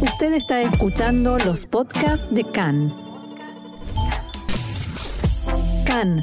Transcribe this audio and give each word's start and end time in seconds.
Usted 0.00 0.34
está 0.34 0.60
escuchando 0.60 1.38
los 1.38 1.64
podcasts 1.64 2.26
de 2.30 2.44
CAN. 2.44 2.94
CAN, 5.86 6.22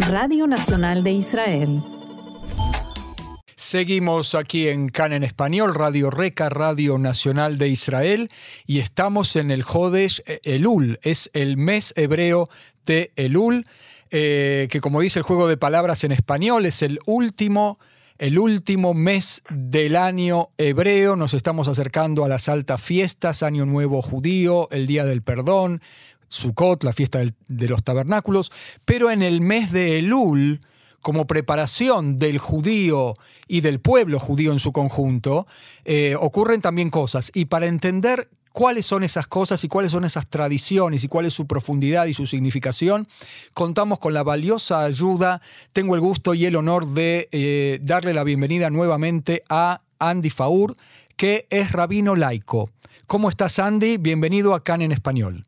Radio 0.00 0.48
Nacional 0.48 1.04
de 1.04 1.12
Israel. 1.12 1.82
Seguimos 3.54 4.34
aquí 4.34 4.66
en 4.66 4.88
CAN 4.88 5.12
en 5.12 5.22
español, 5.22 5.72
Radio 5.74 6.10
Reca, 6.10 6.48
Radio 6.48 6.98
Nacional 6.98 7.58
de 7.58 7.68
Israel, 7.68 8.30
y 8.66 8.80
estamos 8.80 9.36
en 9.36 9.52
el 9.52 9.62
Jodesh 9.62 10.22
Elul, 10.42 10.98
es 11.02 11.30
el 11.32 11.56
mes 11.56 11.94
hebreo 11.96 12.48
de 12.86 13.12
Elul, 13.14 13.66
eh, 14.10 14.66
que 14.68 14.80
como 14.80 15.00
dice 15.00 15.20
el 15.20 15.24
juego 15.24 15.46
de 15.46 15.56
palabras 15.56 16.02
en 16.02 16.10
español, 16.10 16.66
es 16.66 16.82
el 16.82 16.98
último 17.06 17.78
el 18.18 18.38
último 18.38 18.94
mes 18.94 19.42
del 19.50 19.96
año 19.96 20.48
hebreo. 20.56 21.16
Nos 21.16 21.34
estamos 21.34 21.68
acercando 21.68 22.24
a 22.24 22.28
las 22.28 22.48
altas 22.48 22.82
fiestas, 22.82 23.42
Año 23.42 23.66
Nuevo 23.66 24.02
Judío, 24.02 24.68
el 24.70 24.86
Día 24.86 25.04
del 25.04 25.22
Perdón, 25.22 25.80
Sukkot, 26.28 26.84
la 26.84 26.92
fiesta 26.92 27.20
de 27.48 27.68
los 27.68 27.82
tabernáculos, 27.82 28.52
pero 28.84 29.10
en 29.10 29.22
el 29.22 29.40
mes 29.40 29.72
de 29.72 29.98
Elul, 29.98 30.60
como 31.00 31.26
preparación 31.26 32.16
del 32.16 32.38
judío 32.38 33.14
y 33.46 33.60
del 33.60 33.80
pueblo 33.80 34.18
judío 34.18 34.52
en 34.52 34.58
su 34.58 34.72
conjunto, 34.72 35.46
eh, 35.84 36.16
ocurren 36.18 36.62
también 36.62 36.90
cosas. 36.90 37.30
Y 37.34 37.44
para 37.46 37.66
entender 37.66 38.30
cuáles 38.54 38.86
son 38.86 39.02
esas 39.02 39.26
cosas 39.26 39.64
y 39.64 39.68
cuáles 39.68 39.90
son 39.90 40.04
esas 40.04 40.30
tradiciones 40.30 41.02
y 41.02 41.08
cuál 41.08 41.26
es 41.26 41.34
su 41.34 41.48
profundidad 41.48 42.06
y 42.06 42.14
su 42.14 42.24
significación, 42.24 43.08
contamos 43.52 43.98
con 43.98 44.14
la 44.14 44.22
valiosa 44.22 44.84
ayuda. 44.84 45.40
Tengo 45.72 45.96
el 45.96 46.00
gusto 46.00 46.34
y 46.34 46.46
el 46.46 46.54
honor 46.54 46.86
de 46.86 47.28
eh, 47.32 47.78
darle 47.82 48.14
la 48.14 48.22
bienvenida 48.22 48.70
nuevamente 48.70 49.42
a 49.50 49.80
Andy 49.98 50.30
Faur, 50.30 50.74
que 51.16 51.46
es 51.50 51.72
rabino 51.72 52.14
laico. 52.14 52.68
¿Cómo 53.08 53.28
estás, 53.28 53.58
Andy? 53.58 53.96
Bienvenido 53.98 54.54
a 54.54 54.62
CAN 54.62 54.82
en 54.82 54.92
Español. 54.92 55.42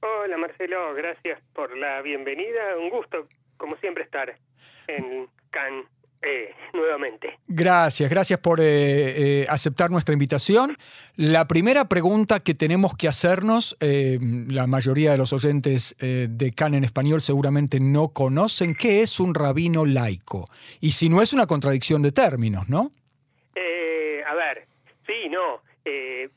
Hola, 0.00 0.36
Marcelo. 0.36 0.94
Gracias 0.94 1.40
por 1.54 1.76
la 1.78 2.02
bienvenida. 2.02 2.76
Un 2.76 2.90
gusto, 2.90 3.28
como 3.56 3.76
siempre, 3.76 4.02
estar 4.02 4.36
en 4.88 5.28
CAN 5.50 5.84
eh, 6.22 6.50
nuevamente. 6.98 7.38
Gracias, 7.46 8.10
gracias 8.10 8.38
por 8.40 8.60
eh, 8.60 8.64
eh, 8.66 9.46
aceptar 9.48 9.90
nuestra 9.90 10.12
invitación. 10.12 10.76
La 11.16 11.46
primera 11.46 11.86
pregunta 11.88 12.40
que 12.40 12.54
tenemos 12.54 12.96
que 12.96 13.08
hacernos, 13.08 13.76
la 13.80 14.66
mayoría 14.66 15.12
de 15.12 15.18
los 15.18 15.32
oyentes 15.32 15.96
de 15.98 16.52
CAN 16.54 16.74
en 16.74 16.84
español 16.84 17.20
seguramente 17.20 17.80
no 17.80 18.08
conocen, 18.08 18.74
¿qué 18.74 19.02
es 19.02 19.18
un 19.18 19.34
rabino 19.34 19.84
laico? 19.84 20.46
Y 20.80 20.92
si 20.92 21.08
no 21.08 21.22
es 21.22 21.32
una 21.32 21.46
contradicción 21.46 22.02
de 22.02 22.12
términos, 22.12 22.68
¿no? 22.68 22.92
a 24.28 24.34
ver, 24.34 24.66
sí, 25.06 25.28
no. 25.30 25.62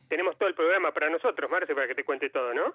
tenemos 0.07 0.37
todo 0.37 0.47
el 0.47 0.55
programa 0.55 0.91
para 0.91 1.09
nosotros, 1.09 1.51
Marce, 1.51 1.75
para 1.75 1.87
que 1.87 1.95
te 1.95 2.03
cuente 2.03 2.29
todo, 2.29 2.53
¿no? 2.53 2.71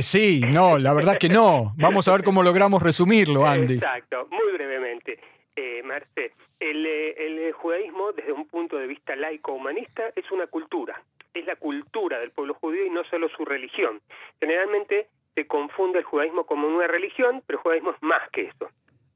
sí, 0.00 0.40
no, 0.40 0.78
la 0.78 0.92
verdad 0.94 1.16
que 1.18 1.28
no. 1.28 1.74
Vamos 1.76 2.08
a 2.08 2.12
ver 2.12 2.24
cómo 2.24 2.42
logramos 2.42 2.82
resumirlo, 2.82 3.46
Andy. 3.46 3.74
Exacto, 3.76 4.26
muy 4.30 4.52
brevemente 4.54 5.20
eh, 5.56 5.82
Marce, 5.82 6.32
el, 6.60 6.86
eh, 6.86 7.14
el, 7.26 7.52
judaísmo 7.52 8.12
desde 8.12 8.32
un 8.32 8.46
punto 8.46 8.76
de 8.76 8.86
vista 8.86 9.16
laico-humanista 9.16 10.10
es 10.14 10.30
una 10.30 10.46
cultura, 10.46 11.02
es 11.34 11.46
la 11.46 11.56
cultura 11.56 12.18
del 12.20 12.30
pueblo 12.30 12.54
judío 12.54 12.84
y 12.86 12.90
no 12.90 13.04
solo 13.04 13.28
su 13.30 13.44
religión. 13.44 14.00
Generalmente 14.40 15.08
se 15.34 15.46
confunde 15.46 16.00
el 16.00 16.04
judaísmo 16.04 16.44
como 16.44 16.68
una 16.68 16.86
religión, 16.86 17.42
pero 17.46 17.58
el 17.58 17.62
judaísmo 17.62 17.90
es 17.92 18.02
más 18.02 18.30
que 18.30 18.42
eso. 18.42 18.68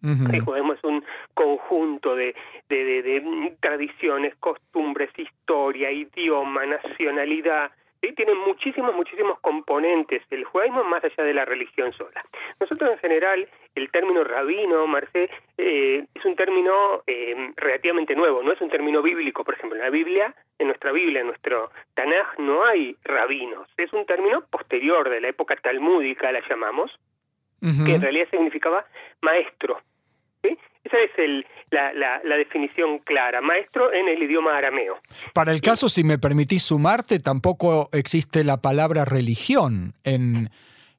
El 0.03 0.41
judaísmo 0.41 0.73
es 0.73 0.83
un 0.83 1.05
conjunto 1.35 2.17
de, 2.17 2.35
de, 2.71 2.85
de, 2.85 3.03
de 3.03 3.57
tradiciones, 3.61 4.35
costumbres, 4.37 5.11
historia, 5.19 5.93
idioma, 5.93 6.65
nacionalidad, 6.65 7.71
¿sí? 8.01 8.13
tiene 8.15 8.35
muchísimos, 8.35 8.95
muchísimos 8.95 9.39
componentes 9.41 10.23
el 10.31 10.45
judaísmo 10.45 10.85
más 10.85 11.05
allá 11.05 11.25
de 11.25 11.35
la 11.35 11.45
religión 11.45 11.93
sola. 11.93 12.25
Nosotros 12.59 12.91
en 12.93 12.99
general, 12.99 13.49
el 13.75 13.91
término 13.91 14.25
rabino, 14.25 14.87
Marcé, 14.87 15.31
eh, 15.59 16.05
es 16.15 16.25
un 16.25 16.37
término 16.37 17.03
eh, 17.07 17.53
relativamente 17.57 18.15
nuevo, 18.15 18.43
no 18.43 18.53
es 18.53 18.61
un 18.61 18.71
término 18.71 19.03
bíblico, 19.03 19.45
por 19.45 19.55
ejemplo, 19.55 19.77
en 19.77 19.85
la 19.85 19.91
Biblia, 19.91 20.35
en 20.59 20.69
nuestra 20.69 20.93
Biblia, 20.93 21.21
en 21.21 21.29
nuestro 21.29 21.71
Tanaj, 21.95 22.39
no 22.39 22.65
hay 22.65 22.97
rabinos, 23.05 23.69
es 23.77 23.93
un 23.93 24.07
término 24.07 24.43
posterior 24.51 25.09
de 25.09 25.21
la 25.21 25.29
época 25.29 25.57
talmúdica, 25.57 26.33
la 26.33 26.43
llamamos, 26.49 26.91
que 27.61 27.95
en 27.95 28.01
realidad 28.01 28.27
significaba 28.31 28.87
maestro, 29.21 29.83
esa 30.43 30.99
es 30.99 31.11
el, 31.19 31.47
la, 31.71 31.93
la, 31.93 32.37
definición 32.37 32.99
clara, 33.01 33.41
maestro 33.41 33.93
en 33.93 34.09
el 34.09 34.23
idioma 34.23 34.57
arameo. 34.57 34.99
Para 35.35 35.53
el 35.53 35.61
caso, 35.61 35.89
si 35.89 36.05
me 36.05 36.19
permitís 36.19 36.63
sumarte, 36.63 37.21
tampoco 37.21 37.89
existe 37.93 38.45
la 38.45 38.57
palabra 38.57 39.05
religión 39.05 39.95
en, 40.05 40.51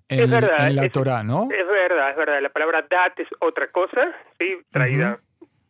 en, 0.08 0.30
la 0.30 0.90
Torah, 0.90 1.24
¿no? 1.24 1.50
Es 1.52 1.68
verdad, 1.68 2.12
es 2.12 2.16
verdad. 2.16 2.42
La 2.42 2.50
palabra 2.50 2.86
dat 2.90 3.20
es 3.20 3.28
otra 3.40 3.68
cosa, 3.72 4.14
¿sí? 4.40 4.58
traída 4.72 5.20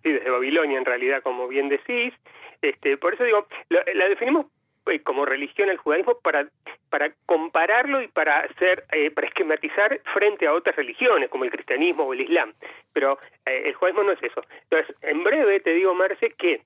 desde 0.03 0.29
Babilonia 0.29 0.77
en 0.77 0.85
realidad, 0.85 1.21
como 1.23 1.47
bien 1.47 1.69
decís. 1.69 2.13
Este, 2.61 2.97
por 2.97 3.13
eso 3.13 3.23
digo, 3.23 3.47
la 3.69 4.07
definimos 4.07 4.47
eh, 4.87 5.01
como 5.03 5.25
religión 5.25 5.69
el 5.69 5.77
judaísmo 5.77 6.17
para 6.23 6.47
para 6.89 7.13
compararlo 7.25 8.01
y 8.01 8.07
para 8.07 8.39
hacer 8.39 8.83
eh, 8.91 9.11
para 9.11 9.27
esquematizar 9.27 10.01
frente 10.13 10.47
a 10.47 10.53
otras 10.53 10.75
religiones 10.75 11.29
como 11.29 11.43
el 11.43 11.51
cristianismo 11.51 12.03
o 12.03 12.13
el 12.13 12.21
islam. 12.21 12.53
Pero 12.91 13.19
eh, 13.45 13.63
el 13.65 13.75
judaísmo 13.75 14.03
no 14.03 14.11
es 14.11 14.23
eso. 14.23 14.43
Entonces 14.63 14.95
en 15.01 15.23
breve 15.23 15.59
te 15.59 15.73
digo 15.73 15.93
Marce 15.93 16.31
que 16.31 16.61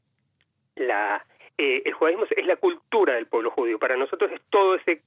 la 0.75 1.23
el 1.57 1.93
judaísmo 1.93 2.25
es 2.29 2.45
la 2.45 2.57
cultura 2.57 3.13
del 3.13 3.27
pueblo 3.27 3.49
judío. 3.49 3.79
Para 3.79 3.95
nosotros 3.95 4.29
es 4.31 4.41
todo 4.49 4.75
ese 4.75 5.01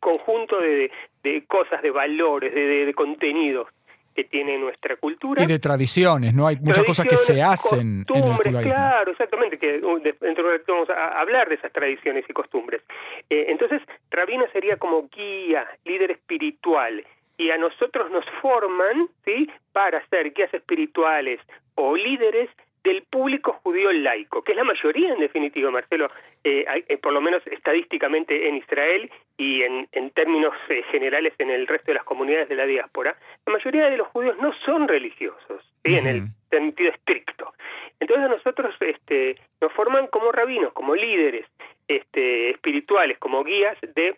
conjunto 0.00 0.60
de, 0.60 0.90
de, 1.22 1.44
cosas 1.46 1.80
de 1.80 1.92
valores 1.92 2.52
de, 2.52 2.86
de 2.86 2.94
contenidos 2.94 3.68
que 4.14 4.24
tiene 4.24 4.58
nuestra 4.58 4.96
cultura. 4.96 5.42
Y 5.42 5.46
de 5.46 5.58
tradiciones, 5.58 6.34
¿no? 6.34 6.46
Hay 6.46 6.56
muchas 6.60 6.84
cosas 6.84 7.06
que 7.06 7.16
se 7.16 7.42
hacen 7.42 8.04
en 8.14 8.24
el 8.24 8.32
judaísmo. 8.34 8.62
Claro, 8.62 9.10
exactamente, 9.12 9.58
que 9.58 9.78
uh, 9.78 9.98
dentro 10.20 10.48
de 10.50 10.62
vamos 10.66 10.88
a 10.90 11.20
hablar 11.20 11.48
de 11.48 11.56
esas 11.56 11.72
tradiciones 11.72 12.24
y 12.28 12.32
costumbres. 12.32 12.82
Eh, 13.28 13.46
entonces, 13.48 13.82
Rabina 14.10 14.46
sería 14.52 14.76
como 14.76 15.08
guía, 15.08 15.66
líder 15.84 16.12
espiritual, 16.12 17.04
y 17.36 17.50
a 17.50 17.58
nosotros 17.58 18.10
nos 18.12 18.24
forman, 18.40 19.08
¿sí?, 19.24 19.50
para 19.72 20.06
ser 20.06 20.32
guías 20.32 20.54
espirituales 20.54 21.40
o 21.74 21.96
líderes 21.96 22.48
del 22.84 23.02
público 23.02 23.58
judío 23.62 23.90
laico, 23.92 24.42
que 24.42 24.52
es 24.52 24.56
la 24.56 24.64
mayoría 24.64 25.12
en 25.12 25.18
definitiva, 25.18 25.70
Marcelo, 25.70 26.10
eh, 26.44 26.64
eh, 26.86 26.98
por 26.98 27.12
lo 27.12 27.20
menos 27.20 27.42
estadísticamente 27.46 28.46
en 28.46 28.56
Israel 28.56 29.10
y 29.38 29.62
en, 29.62 29.88
en 29.92 30.10
términos 30.10 30.54
eh, 30.68 30.82
generales 30.92 31.32
en 31.38 31.50
el 31.50 31.66
resto 31.66 31.86
de 31.88 31.94
las 31.94 32.04
comunidades 32.04 32.48
de 32.48 32.56
la 32.56 32.66
diáspora, 32.66 33.16
la 33.46 33.52
mayoría 33.52 33.88
de 33.88 33.96
los 33.96 34.08
judíos 34.08 34.36
no 34.40 34.52
son 34.64 34.86
religiosos, 34.86 35.64
en 35.82 36.06
el 36.06 36.22
sentido 36.50 36.90
estricto. 36.90 37.52
Entonces 38.00 38.28
nosotros 38.28 38.74
este, 38.80 39.36
nos 39.60 39.72
forman 39.72 40.06
como 40.08 40.30
rabinos, 40.30 40.72
como 40.72 40.94
líderes 40.94 41.46
este, 41.88 42.50
espirituales, 42.50 43.18
como 43.18 43.44
guías 43.44 43.76
de 43.94 44.16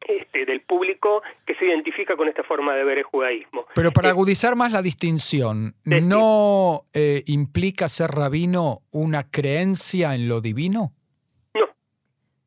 este, 0.00 0.46
del 0.46 0.62
público 0.62 1.22
que 1.46 1.54
se 1.54 1.66
identifica 1.66 2.16
con 2.16 2.28
esta 2.28 2.42
forma 2.42 2.74
de 2.74 2.84
ver 2.84 2.98
el 2.98 3.04
judaísmo. 3.04 3.66
Pero 3.74 3.92
para 3.92 4.10
agudizar 4.10 4.56
más 4.56 4.72
la 4.72 4.82
distinción, 4.82 5.74
¿no 5.84 6.82
eh, 6.94 7.22
implica 7.26 7.88
ser 7.88 8.10
rabino 8.10 8.80
una 8.90 9.30
creencia 9.30 10.14
en 10.14 10.28
lo 10.28 10.40
divino? 10.40 10.92
No, 11.54 11.68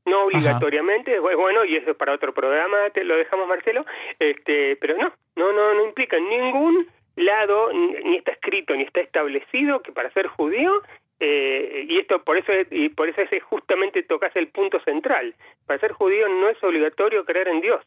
no 0.06 0.25
obligatoriamente, 0.25 1.19
bueno, 1.19 1.66
y 1.66 1.75
eso 1.75 1.92
es 1.92 1.97
para 1.97 2.13
otro 2.13 2.34
programa, 2.34 2.90
te 2.94 3.03
lo 3.03 3.16
dejamos 3.16 3.47
Marcelo, 3.47 3.86
este, 4.19 4.75
pero 4.78 4.97
no, 4.97 5.13
no, 5.36 5.53
no, 5.53 5.74
no 5.74 5.86
implica 5.86 6.18
en 6.18 6.30
ningún 6.30 6.88
lado, 7.16 7.72
ni 7.72 8.18
está 8.18 8.31
escrito, 8.31 8.75
ni 8.75 8.84
está 8.84 9.02
establecido 9.02 9.81
que 9.81 9.92
para 9.92 10.12
ser 10.12 10.28
judío 10.28 10.81
eh, 11.25 11.85
y 11.88 12.00
esto 12.00 12.22
por 12.22 12.38
eso 12.38 12.51
y 12.69 12.89
por 12.89 13.07
eso 13.07 13.22
es 13.22 13.41
justamente 13.44 14.03
tocas 14.03 14.35
el 14.35 14.50
punto 14.50 14.78
central. 14.84 15.34
Para 15.65 15.80
ser 15.80 15.94
judío 15.94 16.27
no 16.27 16.50
es 16.50 16.62
obligatorio 16.62 17.24
creer 17.24 17.48
en 17.48 17.62
Dios. 17.62 17.81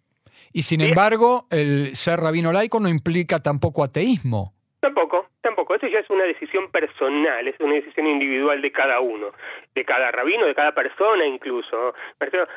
Y 0.55 0.63
sin 0.63 0.81
embargo, 0.81 1.47
el 1.51 1.95
ser 1.95 2.19
rabino 2.21 2.51
laico 2.51 2.81
no 2.81 2.89
implica 2.89 3.43
tampoco 3.43 3.85
ateísmo. 3.85 4.56
Tampoco, 4.81 5.27
tampoco. 5.41 5.75
Eso 5.75 5.87
ya 5.87 6.01
es 6.01 6.11
una 6.11 6.25
decisión 6.25 6.71
personal, 6.71 7.49
es 7.49 7.59
una 7.61 7.75
decisión 7.75 8.07
individual 8.07 8.61
de 8.61 8.71
cada 8.71 9.01
uno, 9.01 9.33
de 9.75 9.85
cada 9.85 10.11
rabino, 10.11 10.47
de 10.47 10.55
cada 10.55 10.73
persona 10.73 11.27
incluso. 11.27 11.95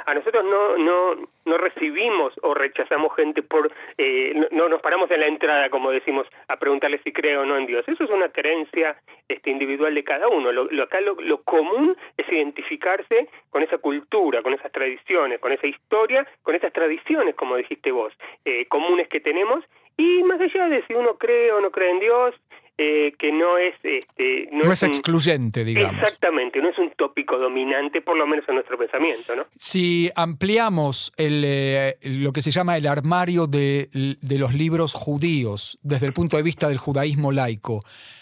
A 0.05 0.13
nosotros 0.13 0.43
no 0.43 0.77
no 0.77 1.15
no 1.45 1.57
recibimos 1.57 2.33
o 2.43 2.53
rechazamos 2.53 3.15
gente 3.15 3.41
por 3.41 3.71
eh, 3.97 4.33
no, 4.51 4.67
nos 4.67 4.81
paramos 4.81 5.09
en 5.11 5.21
la 5.21 5.27
entrada, 5.27 5.69
como 5.69 5.91
decimos, 5.91 6.27
a 6.47 6.57
preguntarle 6.57 6.99
si 7.03 7.13
cree 7.13 7.37
o 7.37 7.45
no 7.45 7.57
en 7.57 7.65
Dios. 7.65 7.87
Eso 7.87 8.03
es 8.03 8.09
una 8.09 8.29
creencia 8.29 8.97
este, 9.27 9.49
individual 9.49 9.95
de 9.95 10.03
cada 10.03 10.27
uno. 10.27 10.51
Lo, 10.51 10.65
lo 10.65 10.83
acá 10.83 10.99
lo, 11.01 11.41
común 11.43 11.95
es 12.17 12.27
identificarse 12.29 13.29
con 13.49 13.63
esa 13.63 13.77
cultura, 13.77 14.43
con 14.43 14.53
esas 14.53 14.71
tradiciones, 14.71 15.39
con 15.39 15.51
esa 15.51 15.67
historia, 15.67 16.27
con 16.43 16.53
esas 16.53 16.73
tradiciones, 16.73 17.35
como 17.35 17.55
dijiste 17.55 17.91
vos, 17.91 18.13
eh, 18.45 18.65
comunes 18.67 19.07
que 19.07 19.19
tenemos 19.19 19.63
y 19.99 20.23
más 20.23 20.39
allá 20.39 20.69
de 20.69 20.83
si 20.87 20.93
uno 20.93 21.15
cree 21.17 21.51
o 21.51 21.59
no 21.59 21.71
cree 21.71 21.91
en 21.91 21.99
Dios, 21.99 22.33
eh, 22.77 23.13
que 23.19 23.33
no 23.33 23.57
es... 23.57 23.75
Este, 23.83 24.47
no, 24.53 24.71
es, 24.71 24.83
excluyente, 24.83 25.65
digamos. 25.65 26.01
Exactamente, 26.01 26.61
no 26.61 26.69
es 26.69 26.77
un 26.77 26.91
tópico 26.91 27.37
dominante, 27.37 28.01
por 28.01 28.15
lo 28.15 28.25
menos 28.25 28.47
en 28.47 28.55
nuestro 28.55 28.77
pensamiento. 28.77 29.35
¿no? 29.35 29.43
Si 29.57 30.09
ampliamos 30.15 31.11
el, 31.17 31.43
eh, 31.45 31.97
lo 32.03 32.31
que 32.31 32.41
se 32.41 32.51
llama 32.51 32.77
el 32.77 32.87
armario 32.87 33.47
de, 33.47 33.89
de 33.91 34.39
los 34.39 34.53
libros 34.53 34.93
judíos 34.93 35.77
desde 35.81 36.05
el 36.05 36.13
punto 36.13 36.37
de 36.37 36.43
vista 36.43 36.69
del 36.69 36.77
judaísmo 36.77 37.33
laico, 37.33 37.81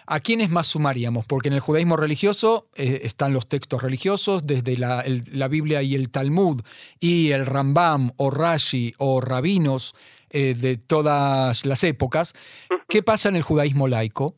¿A 0.09 0.21
quiénes 0.21 0.50
más 0.50 0.68
sumaríamos? 0.68 1.25
Porque 1.25 1.50
en 1.50 1.53
el 1.53 1.59
judaísmo 1.59 1.97
religioso 1.97 2.69
eh, 2.75 3.01
están 3.03 3.33
los 3.33 3.50
textos 3.50 3.83
religiosos, 3.83 4.47
desde 4.47 4.77
la, 4.77 5.03
la, 5.33 5.50
Biblia 5.50 5.81
y 5.81 5.95
el 5.95 6.09
Talmud, 6.09 6.62
y 7.01 7.31
el 7.31 7.45
Rambam 7.45 8.12
o 8.15 8.31
Rashi 8.31 8.94
o 9.00 9.19
rabinos 9.19 9.94
eh, 10.31 10.53
de 10.56 10.77
todas 10.77 11.65
las 11.65 11.83
épocas. 11.83 12.33
¿Qué 12.89 13.03
pasa 13.03 13.29
en 13.29 13.35
el 13.35 13.41
judaísmo 13.41 13.88
laico? 13.88 14.35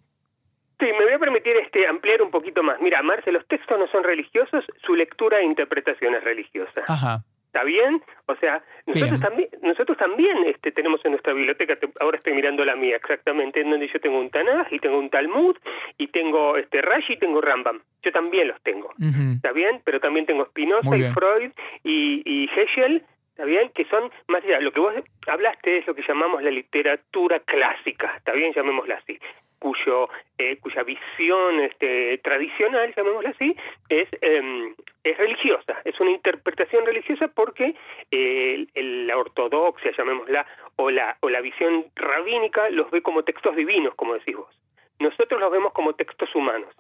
Sí, 0.80 0.86
me 0.86 1.04
voy 1.04 1.14
a 1.14 1.20
permitir 1.20 1.58
este, 1.58 1.86
ampliar 1.88 2.22
un 2.22 2.32
poquito 2.32 2.64
más. 2.64 2.80
Mira, 2.80 3.04
Marce, 3.04 3.32
los 3.32 3.46
textos 3.48 3.78
no 3.78 3.88
son 3.88 4.04
religiosos, 4.04 4.64
su 4.86 4.96
lectura 4.96 5.40
e 5.40 5.44
interpretación 5.44 6.16
es 6.16 6.24
religiosa. 6.24 6.84
Ajá. 6.88 7.24
¿Está 7.48 7.64
bien? 7.64 8.02
O 8.28 8.36
sea, 8.36 8.64
nosotros 8.86 9.20
también, 9.20 9.50
nosotros 9.64 9.98
también 9.98 10.38
este, 10.46 10.72
tenemos 10.72 11.04
en 11.04 11.12
nuestra 11.12 11.34
biblioteca, 11.34 11.80
ahora 12.00 12.20
estoy 12.20 12.34
mirando 12.34 12.64
la 12.64 12.76
mía 12.76 12.96
exactamente, 12.96 13.62
en 13.62 13.72
donde 13.72 13.90
yo 13.92 14.00
tengo 14.00 14.20
un 14.20 14.30
Tanaj 14.30 14.72
y 14.72 14.78
tengo 14.78 15.00
un 15.00 15.10
Talmud 15.10 15.58
y 15.98 16.08
tengo 16.10 16.58
este 16.58 16.84
Rashi 16.84 17.14
y 17.14 17.18
tengo 17.18 17.42
Rambam. 17.42 17.82
Yo 18.04 18.12
también 18.12 18.50
los 18.50 18.62
tengo. 18.62 18.94
¿Está 19.36 19.52
bien? 19.52 19.82
Pero 19.84 20.00
también 20.00 20.28
tengo 20.28 20.46
Spinoza 20.46 20.96
y 20.96 21.12
Freud 21.12 21.52
y, 21.84 22.22
y 22.24 22.50
Heschel 22.56 23.04
¿está 23.40 23.48
bien? 23.48 23.70
Que 23.70 23.86
son 23.86 24.12
más 24.28 24.44
allá, 24.44 24.60
lo 24.60 24.74
que 24.74 24.82
vos 24.82 24.94
hablaste 25.26 25.78
es 25.78 25.88
lo 25.88 25.96
que 25.96 26.04
llamamos 26.06 26.44
la 26.44 26.52
literatura 26.52 27.40
clásica, 27.40 28.14
¿está 28.18 28.34
bien? 28.34 28.52
Llamémosla 28.54 28.96
así 28.96 29.18
cuyo 29.60 30.10
eh, 30.38 30.58
cuya 30.58 30.84
visión 30.84 31.60
este, 31.62 32.18
tradicional, 32.20 32.94
llamémosla 32.96 33.30
así, 33.30 33.56
es, 33.90 34.08
em, 34.22 34.74
es 35.04 35.18
religiosa, 35.18 35.78
es 35.84 36.00
una 36.00 36.12
interpretación 36.12 36.86
religiosa 36.86 37.28
porque 37.28 37.76
eh, 38.12 38.68
la 38.76 39.18
ortodoxia, 39.18 39.92
llamémosla, 39.98 40.46
o 40.78 40.90
la, 40.90 41.18
o 41.22 41.30
la 41.30 41.42
visión 41.42 41.86
rabínica 41.96 42.70
los 42.70 42.90
ve 42.92 43.02
como 43.02 43.24
textos 43.24 43.56
divinos, 43.56 43.96
como 43.96 44.14
decís 44.14 44.36
vos. 44.36 44.62
Nosotros 45.00 45.40
los 45.40 45.52
vemos 45.52 45.74
como 45.74 45.94
textos 45.94 46.34
humanos. 46.36 46.74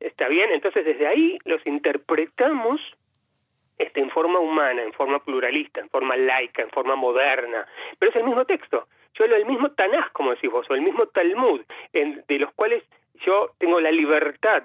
¿Está 0.00 0.28
bien? 0.28 0.50
Entonces 0.52 0.84
desde 0.84 1.06
ahí 1.06 1.38
los 1.44 1.66
interpretamos 1.66 2.80
este, 3.80 4.00
en 4.00 4.10
forma 4.10 4.38
humana, 4.38 4.82
en 4.82 4.92
forma 4.92 5.18
pluralista, 5.20 5.80
en 5.80 5.88
forma 5.88 6.14
laica, 6.14 6.62
en 6.62 6.70
forma 6.70 6.96
moderna, 6.96 7.66
pero 7.98 8.10
es 8.10 8.16
el 8.16 8.24
mismo 8.24 8.44
texto. 8.44 8.86
Yo 9.14 9.24
el 9.24 9.46
mismo 9.46 9.70
Tanaj, 9.72 10.12
como 10.12 10.30
decís 10.30 10.50
vos, 10.50 10.66
o 10.70 10.74
el 10.74 10.82
mismo 10.82 11.06
Talmud, 11.06 11.62
en, 11.92 12.22
de 12.28 12.38
los 12.38 12.52
cuales 12.52 12.82
yo 13.24 13.50
tengo 13.58 13.80
la 13.80 13.90
libertad 13.90 14.62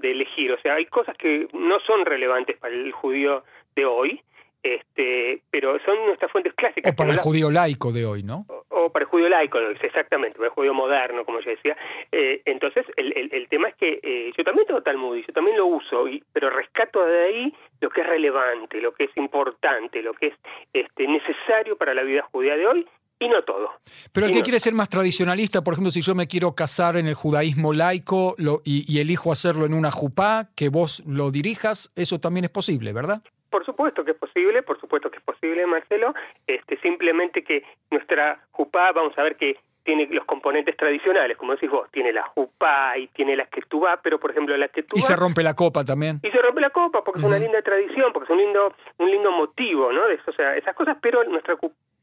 de 0.00 0.10
elegir. 0.10 0.52
O 0.52 0.60
sea, 0.60 0.76
hay 0.76 0.86
cosas 0.86 1.14
que 1.18 1.48
no 1.52 1.78
son 1.80 2.06
relevantes 2.06 2.56
para 2.56 2.74
el 2.74 2.92
judío 2.92 3.44
de 3.76 3.84
hoy, 3.84 4.22
este, 4.62 5.42
pero 5.50 5.78
son 5.84 6.06
nuestras 6.06 6.32
fuentes 6.32 6.54
clásicas. 6.54 6.92
O 6.92 6.96
para 6.96 7.12
el 7.12 7.18
judío 7.18 7.50
laico 7.50 7.92
de 7.92 8.06
hoy, 8.06 8.22
¿no? 8.22 8.46
O, 8.84 8.90
para 8.90 9.04
el 9.04 9.10
judío 9.10 9.28
laico, 9.28 9.58
exactamente, 9.58 10.36
para 10.36 10.48
el 10.48 10.54
judío 10.54 10.74
moderno, 10.74 11.24
como 11.24 11.40
yo 11.40 11.50
decía. 11.50 11.76
Eh, 12.12 12.42
entonces, 12.44 12.86
el, 12.96 13.30
el, 13.32 13.48
tema 13.48 13.68
es 13.68 13.74
que 13.76 14.00
eh, 14.02 14.32
yo 14.36 14.44
también 14.44 14.66
tengo 14.66 14.82
Talmud 14.82 15.16
y 15.16 15.24
yo 15.26 15.32
también 15.32 15.56
lo 15.56 15.66
uso, 15.66 16.08
y, 16.08 16.22
pero 16.32 16.50
rescato 16.50 17.04
de 17.04 17.24
ahí 17.24 17.54
lo 17.80 17.90
que 17.90 18.00
es 18.02 18.06
relevante, 18.06 18.80
lo 18.80 18.92
que 18.92 19.04
es 19.04 19.16
importante, 19.16 20.02
lo 20.02 20.12
que 20.14 20.28
es 20.28 20.34
este, 20.72 21.06
necesario 21.06 21.76
para 21.76 21.94
la 21.94 22.02
vida 22.02 22.22
judía 22.30 22.56
de 22.56 22.66
hoy 22.66 22.86
y 23.18 23.28
no 23.28 23.42
todo. 23.42 23.70
Pero 24.12 24.26
el 24.26 24.32
que 24.32 24.42
quiere 24.42 24.60
ser 24.60 24.74
más 24.74 24.88
tradicionalista, 24.88 25.62
por 25.62 25.74
ejemplo, 25.74 25.90
si 25.90 26.02
yo 26.02 26.14
me 26.14 26.26
quiero 26.26 26.54
casar 26.54 26.96
en 26.96 27.06
el 27.06 27.14
judaísmo 27.14 27.72
laico 27.72 28.34
lo, 28.38 28.60
y, 28.64 28.84
y, 28.92 29.00
elijo 29.00 29.32
hacerlo 29.32 29.66
en 29.66 29.74
una 29.74 29.90
jupá, 29.90 30.48
que 30.56 30.68
vos 30.68 31.02
lo 31.06 31.30
dirijas, 31.30 31.92
eso 31.96 32.18
también 32.18 32.44
es 32.44 32.50
posible, 32.50 32.92
¿verdad? 32.92 33.22
Por 33.54 33.64
supuesto 33.64 34.04
que 34.04 34.10
es 34.10 34.16
posible, 34.16 34.64
por 34.64 34.80
supuesto 34.80 35.08
que 35.12 35.18
es 35.18 35.22
posible, 35.22 35.64
Marcelo. 35.64 36.12
Este, 36.44 36.76
simplemente 36.78 37.44
que 37.44 37.62
nuestra 37.88 38.40
jupá, 38.50 38.90
vamos 38.90 39.16
a 39.16 39.22
ver 39.22 39.36
que 39.36 39.56
tiene 39.84 40.08
los 40.10 40.24
componentes 40.24 40.76
tradicionales, 40.76 41.36
como 41.36 41.52
decís 41.52 41.70
vos, 41.70 41.88
tiene 41.92 42.12
la 42.12 42.24
jupá 42.24 42.98
y 42.98 43.06
tiene 43.06 43.36
la 43.36 43.46
ketubá, 43.46 44.00
pero 44.02 44.18
por 44.18 44.32
ejemplo 44.32 44.56
la 44.56 44.66
ketubá... 44.66 44.98
Y 44.98 45.02
se 45.02 45.14
rompe 45.14 45.44
la 45.44 45.54
copa 45.54 45.84
también. 45.84 46.18
Y 46.24 46.32
se 46.32 46.38
rompe 46.38 46.60
la 46.60 46.70
copa 46.70 47.04
porque 47.04 47.20
es 47.20 47.24
una 47.24 47.38
linda 47.38 47.62
tradición, 47.62 48.12
porque 48.12 48.24
es 48.24 48.36
un 48.36 48.44
lindo 48.44 48.74
un 48.98 49.08
lindo 49.08 49.30
motivo, 49.30 49.92
¿no? 49.92 50.08
De 50.08 50.18
o 50.26 50.32
sea, 50.32 50.56
esas 50.56 50.74
cosas, 50.74 50.96
pero 51.00 51.22
nuestra 51.22 51.56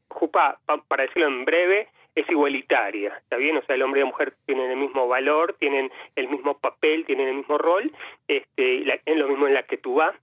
jupá, 0.08 0.58
para 0.88 1.02
decirlo 1.02 1.28
en 1.28 1.44
breve, 1.44 1.88
es 2.14 2.30
igualitaria, 2.30 3.14
¿está 3.18 3.36
bien? 3.36 3.58
O 3.58 3.62
sea, 3.66 3.74
el 3.74 3.82
hombre 3.82 4.00
y 4.00 4.04
la 4.04 4.10
mujer 4.10 4.32
tienen 4.46 4.70
el 4.70 4.78
mismo 4.78 5.06
valor, 5.06 5.54
tienen 5.58 5.92
el 6.16 6.28
mismo 6.30 6.56
papel, 6.56 7.04
tienen 7.04 7.28
el 7.28 7.34
mismo 7.34 7.58
rol, 7.58 7.92
este, 8.26 8.90
es 9.04 9.16
lo 9.18 9.28
mismo 9.28 9.46
en 9.46 9.52
la 9.52 9.64
ketubá, 9.64 10.14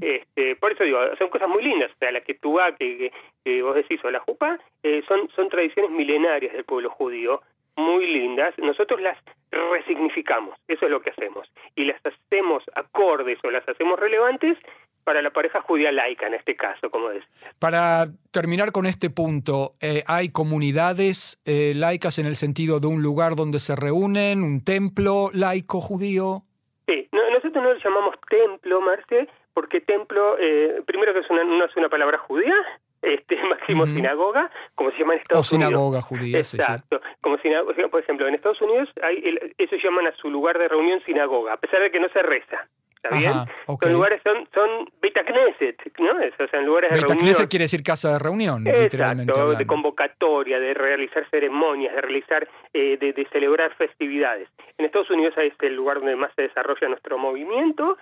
este, 0.00 0.56
por 0.56 0.72
eso 0.72 0.84
digo, 0.84 0.98
son 1.18 1.28
cosas 1.28 1.48
muy 1.48 1.62
lindas, 1.62 1.90
o 1.92 1.98
sea, 1.98 2.12
la 2.12 2.20
que 2.20 2.34
tú 2.34 2.58
que, 2.78 3.12
que, 3.44 3.62
vos 3.62 3.74
decís, 3.74 4.00
o 4.04 4.10
la 4.10 4.20
jupa, 4.20 4.58
eh, 4.82 5.02
son, 5.06 5.28
son 5.34 5.48
tradiciones 5.48 5.90
milenarias 5.90 6.52
del 6.52 6.64
pueblo 6.64 6.90
judío, 6.90 7.42
muy 7.76 8.06
lindas, 8.06 8.56
nosotros 8.58 9.00
las 9.00 9.16
resignificamos, 9.50 10.58
eso 10.68 10.86
es 10.86 10.90
lo 10.90 11.00
que 11.00 11.10
hacemos, 11.10 11.50
y 11.76 11.84
las 11.84 12.00
hacemos 12.04 12.62
acordes 12.74 13.38
o 13.42 13.50
las 13.50 13.68
hacemos 13.68 13.98
relevantes 13.98 14.58
para 15.04 15.22
la 15.22 15.30
pareja 15.30 15.60
judía 15.62 15.90
laica 15.90 16.26
en 16.26 16.34
este 16.34 16.54
caso, 16.54 16.90
como 16.90 17.08
decía. 17.08 17.26
Para 17.58 18.06
terminar 18.30 18.70
con 18.70 18.86
este 18.86 19.10
punto, 19.10 19.74
eh, 19.80 20.04
¿hay 20.06 20.30
comunidades 20.30 21.40
eh, 21.46 21.72
laicas 21.74 22.18
en 22.18 22.26
el 22.26 22.36
sentido 22.36 22.80
de 22.80 22.86
un 22.86 23.02
lugar 23.02 23.34
donde 23.34 23.58
se 23.58 23.74
reúnen, 23.76 24.42
un 24.42 24.62
templo 24.62 25.30
laico 25.32 25.80
judío? 25.80 26.42
Sí, 26.86 27.08
nosotros 27.12 27.62
no 27.62 27.72
lo 27.72 27.78
llamamos 27.78 28.14
templo, 28.28 28.80
Marce, 28.80 29.28
porque 29.54 29.80
templo, 29.80 30.36
eh, 30.38 30.82
primero 30.86 31.12
que 31.12 31.20
es 31.20 31.30
una, 31.30 31.44
no 31.44 31.64
es 31.64 31.76
una 31.76 31.88
palabra 31.88 32.18
judía, 32.18 32.54
este 33.02 33.36
máximo 33.44 33.86
sinagoga, 33.86 34.50
como 34.74 34.90
se 34.90 34.98
llama 34.98 35.14
en 35.14 35.20
Estados 35.20 35.46
o 35.46 35.50
sinagoga 35.50 36.02
judía, 36.02 36.38
Exacto. 36.38 37.00
Como 37.20 37.38
sinagoga, 37.38 37.88
por 37.88 38.00
ejemplo, 38.00 38.28
en 38.28 38.34
Estados 38.34 38.60
Unidos 38.60 38.88
hay 39.02 39.38
eso 39.58 39.76
llaman 39.82 40.06
a 40.06 40.16
su 40.16 40.30
lugar 40.30 40.58
de 40.58 40.68
reunión 40.68 41.02
sinagoga, 41.04 41.54
a 41.54 41.56
pesar 41.56 41.80
de 41.80 41.90
que 41.90 42.00
no 42.00 42.08
se 42.10 42.22
reza. 42.22 42.68
¿Está 43.02 43.16
bien? 43.16 43.32
Son 43.80 43.92
lugares, 43.94 44.20
son, 44.22 44.46
son 44.52 44.86
Beta 45.00 45.24
Knesset, 45.24 45.98
¿no? 45.98 46.10
O 46.12 46.48
sea, 46.48 46.60
lugares 46.60 46.90
de 46.92 47.16
Knesset 47.16 47.48
quiere 47.48 47.64
decir 47.64 47.82
casa 47.82 48.12
de 48.12 48.18
reunión, 48.18 48.66
Exacto, 48.66 49.54
de 49.54 49.66
convocatoria, 49.66 50.60
de 50.60 50.74
realizar 50.74 51.26
ceremonias, 51.30 51.94
de 51.94 52.00
realizar, 52.02 52.46
eh, 52.74 52.98
de, 53.00 53.14
de, 53.14 53.26
celebrar 53.32 53.74
festividades. 53.76 54.50
En 54.76 54.84
Estados 54.84 55.08
Unidos 55.08 55.32
es 55.38 55.54
el 55.60 55.74
lugar 55.74 56.00
donde 56.00 56.14
más 56.14 56.30
se 56.36 56.42
desarrolla 56.42 56.88
nuestro 56.88 57.16
movimiento 57.16 57.96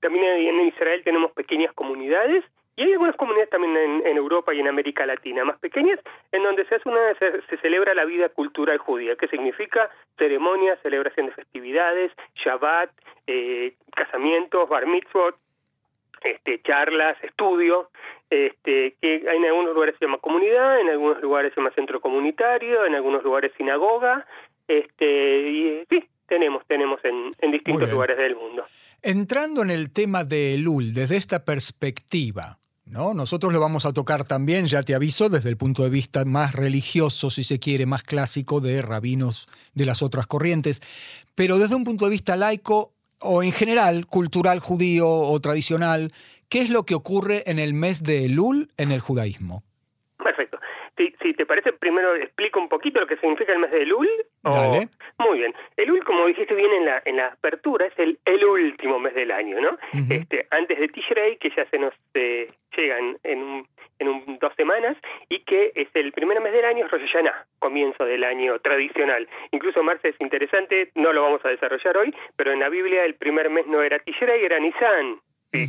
también 0.00 0.24
en 0.24 0.60
Israel 0.66 1.02
tenemos 1.04 1.32
pequeñas 1.32 1.72
comunidades 1.74 2.44
y 2.78 2.82
hay 2.82 2.92
algunas 2.92 3.16
comunidades 3.16 3.50
también 3.50 3.76
en, 3.76 4.16
Europa 4.16 4.54
y 4.54 4.60
en 4.60 4.68
América 4.68 5.04
Latina, 5.04 5.44
más 5.44 5.58
pequeñas, 5.58 5.98
en 6.30 6.44
donde 6.44 6.64
se 6.66 6.76
hace 6.76 6.88
una 6.88 7.12
se, 7.18 7.56
celebra 7.56 7.92
la 7.92 8.04
vida 8.04 8.28
cultural 8.28 8.78
judía, 8.78 9.16
que 9.16 9.26
significa 9.26 9.90
ceremonias, 10.16 10.78
celebración 10.80 11.26
de 11.26 11.32
festividades, 11.32 12.12
Shabbat, 12.36 12.90
eh, 13.26 13.74
casamientos, 13.96 14.68
bar 14.68 14.86
mitzvot, 14.86 15.34
este, 16.22 16.62
charlas, 16.62 17.16
estudio, 17.24 17.90
este, 18.30 18.94
que 19.00 19.16
en 19.26 19.44
algunos 19.44 19.74
lugares 19.74 19.96
se 19.98 20.04
llama 20.04 20.18
comunidad, 20.18 20.80
en 20.80 20.90
algunos 20.90 21.20
lugares 21.20 21.52
se 21.54 21.60
llama 21.60 21.74
centro 21.74 22.00
comunitario, 22.00 22.86
en 22.86 22.94
algunos 22.94 23.24
lugares 23.24 23.50
sinagoga, 23.56 24.24
este, 24.68 25.40
y 25.40 25.84
sí, 25.90 26.08
tenemos, 26.28 26.64
tenemos 26.68 27.04
en, 27.04 27.32
en 27.40 27.50
distintos 27.50 27.90
lugares 27.90 28.18
del 28.18 28.36
mundo. 28.36 28.64
Entrando 29.02 29.62
en 29.62 29.70
el 29.70 29.90
tema 29.90 30.24
de 30.24 30.54
Elul 30.54 30.92
desde 30.92 31.16
esta 31.16 31.44
perspectiva, 31.44 32.58
¿no? 32.84 33.14
Nosotros 33.14 33.52
lo 33.52 33.60
vamos 33.60 33.86
a 33.86 33.92
tocar 33.92 34.24
también, 34.24 34.66
ya 34.66 34.82
te 34.82 34.94
aviso, 34.94 35.28
desde 35.28 35.50
el 35.50 35.56
punto 35.56 35.84
de 35.84 35.90
vista 35.90 36.24
más 36.24 36.54
religioso, 36.54 37.30
si 37.30 37.44
se 37.44 37.60
quiere, 37.60 37.86
más 37.86 38.02
clásico 38.02 38.60
de 38.60 38.82
rabinos 38.82 39.46
de 39.74 39.86
las 39.86 40.02
otras 40.02 40.26
corrientes, 40.26 40.82
pero 41.36 41.58
desde 41.58 41.76
un 41.76 41.84
punto 41.84 42.06
de 42.06 42.10
vista 42.10 42.34
laico 42.36 42.92
o 43.20 43.42
en 43.42 43.52
general 43.52 44.06
cultural 44.06 44.58
judío 44.58 45.08
o 45.08 45.40
tradicional, 45.40 46.12
¿qué 46.48 46.60
es 46.60 46.70
lo 46.70 46.84
que 46.84 46.94
ocurre 46.94 47.48
en 47.50 47.60
el 47.60 47.74
mes 47.74 48.02
de 48.02 48.24
Elul 48.24 48.72
en 48.76 48.90
el 48.90 49.00
judaísmo? 49.00 49.62
Perfecto. 50.98 51.24
Si, 51.24 51.34
te 51.34 51.46
parece, 51.46 51.72
primero 51.72 52.14
explico 52.16 52.60
un 52.60 52.68
poquito 52.68 53.00
lo 53.00 53.06
que 53.06 53.16
significa 53.16 53.52
el 53.52 53.58
mes 53.58 53.70
de 53.70 53.82
Elul. 53.82 54.08
Dale. 54.42 54.88
Muy 55.18 55.38
bien. 55.38 55.54
Elul, 55.76 56.04
como 56.04 56.26
dijiste 56.26 56.54
bien 56.54 56.72
en 56.72 56.84
la, 56.86 57.02
en 57.04 57.16
la 57.16 57.26
apertura, 57.26 57.86
es 57.86 57.98
el, 57.98 58.18
el 58.24 58.44
último 58.44 58.98
mes 58.98 59.14
del 59.14 59.30
año, 59.30 59.60
¿no? 59.60 59.78
este, 60.10 60.46
antes 60.50 60.78
de 60.78 60.88
Tishrei, 60.88 61.36
que 61.38 61.50
ya 61.50 61.64
se 61.70 61.78
nos 61.78 61.94
eh, 62.14 62.50
llegan 62.76 63.18
en, 63.24 63.42
un, 63.42 63.68
en 63.98 64.08
un, 64.08 64.38
dos 64.38 64.52
semanas, 64.56 64.96
y 65.28 65.40
que 65.40 65.72
es 65.74 65.88
el 65.94 66.12
primer 66.12 66.40
mes 66.40 66.52
del 66.52 66.64
año, 66.64 66.86
es 66.86 66.90
Rosh 66.90 67.06
Hashanah, 67.06 67.46
comienzo 67.58 68.04
del 68.04 68.24
año 68.24 68.58
tradicional. 68.60 69.28
Incluso 69.52 69.82
Marce 69.82 70.08
es 70.08 70.20
interesante, 70.20 70.90
no 70.94 71.12
lo 71.12 71.22
vamos 71.22 71.44
a 71.44 71.48
desarrollar 71.48 71.96
hoy, 71.96 72.14
pero 72.36 72.52
en 72.52 72.60
la 72.60 72.68
Biblia 72.68 73.04
el 73.04 73.14
primer 73.14 73.50
mes 73.50 73.66
no 73.66 73.82
era 73.82 73.98
Tishrei, 73.98 74.44
era 74.44 74.58
Nisan, 74.58 75.20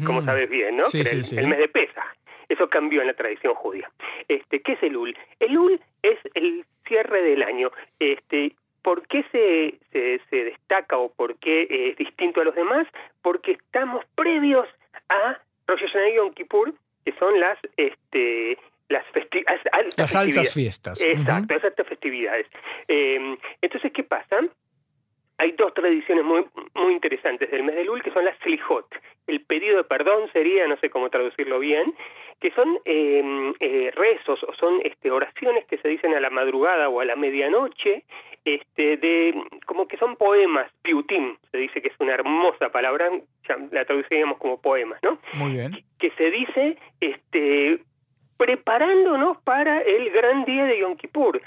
como 0.06 0.22
sabes 0.22 0.50
bien, 0.50 0.78
¿no? 0.78 0.86
Sí, 0.86 1.04
sí, 1.06 1.36
el, 1.36 1.44
el 1.46 1.50
mes 1.50 1.60
de 1.60 1.68
Pesach. 1.70 2.19
Eso 2.50 2.68
cambió 2.68 3.02
en 3.02 3.08
la 3.08 3.14
tradición 3.14 3.54
judía. 3.54 3.90
Este, 4.28 4.62
¿Qué 4.62 4.74
es 4.74 4.84
el 4.84 4.98
Ul? 4.98 5.16
El 5.40 5.58
Ul 5.58 5.80
es 6.02 6.20
el 6.34 6.66
cierre 6.88 7.22
del 7.22 7.44
año. 7.44 7.72
Este, 8.00 8.56
¿Por 8.82 9.08
qué 9.08 9.24
se, 9.32 9.78
se, 9.92 10.36
destaca 10.44 10.98
o 10.98 11.10
por 11.10 11.38
qué 11.38 11.68
es 11.70 11.98
distinto 11.98 12.42
a 12.42 12.46
los 12.46 12.56
demás? 12.56 12.88
Porque 13.22 13.52
estamos 13.52 14.04
previos 14.16 14.68
a 15.10 15.40
Rosh 15.68 15.82
Hashanah 15.82 16.10
y 16.10 16.16
Yom 16.16 16.34
Kippur, 16.34 16.74
que 17.06 17.14
son 17.20 17.40
las 17.40 17.60
este, 17.78 18.58
las, 18.90 19.06
las 19.98 20.16
altas 20.16 20.54
fiestas. 20.54 21.02
Exacto, 21.02 21.54
las 21.54 21.64
altas 21.64 21.88
festividades. 21.88 22.48
Eh, 22.88 23.38
entonces, 23.62 23.92
¿qué 23.94 24.04
pasa? 24.04 24.40
Hay 25.40 25.54
dos 25.54 25.74
tradiciones 25.74 26.26
muy, 26.26 26.46
muy 26.76 26.94
interesantes 26.94 27.50
del 27.50 27.64
mes 27.64 27.76
de 27.76 27.86
Lul, 27.86 28.04
que 28.04 28.12
son 28.12 28.26
las 28.26 28.38
Slijot. 28.40 28.86
El 29.26 29.40
pedido 29.42 29.78
de 29.78 29.84
perdón 29.86 30.30
sería, 30.34 30.68
no 30.68 30.76
sé 30.78 30.90
cómo 30.90 31.10
traducirlo 31.10 31.60
bien, 31.60 31.94
que 32.42 32.52
son 32.52 32.78
eh, 32.84 33.54
eh, 33.62 33.92
rezos 33.96 34.44
o 34.44 34.54
son 34.56 34.82
este, 34.84 35.12
oraciones 35.12 35.66
que 35.66 35.78
se 35.78 35.88
dicen 35.88 36.14
a 36.14 36.20
la 36.20 36.30
madrugada 36.30 36.90
o 36.90 37.00
a 37.00 37.06
la 37.06 37.16
medianoche, 37.16 38.04
este, 38.44 38.98
de 38.98 39.34
como 39.66 39.88
que 39.88 39.96
son 39.96 40.18
poemas, 40.18 40.70
piutim, 40.82 41.38
se 41.52 41.58
dice 41.58 41.82
que 41.82 41.88
es 41.88 41.96
una 42.00 42.16
hermosa 42.16 42.70
palabra, 42.70 43.10
la 43.72 43.86
traduciríamos 43.86 44.38
como 44.40 44.62
poemas, 44.62 45.00
¿no? 45.04 45.20
Muy 45.34 45.54
bien. 45.54 45.72
Que 46.00 46.12
se 46.12 46.32
dice 46.32 46.78
este, 47.00 47.80
preparándonos 48.38 49.38
para 49.44 49.82
el 49.82 50.10
gran 50.12 50.44
día 50.44 50.66
de 50.66 50.80
Yom 50.80 50.98
Kippur 50.98 51.42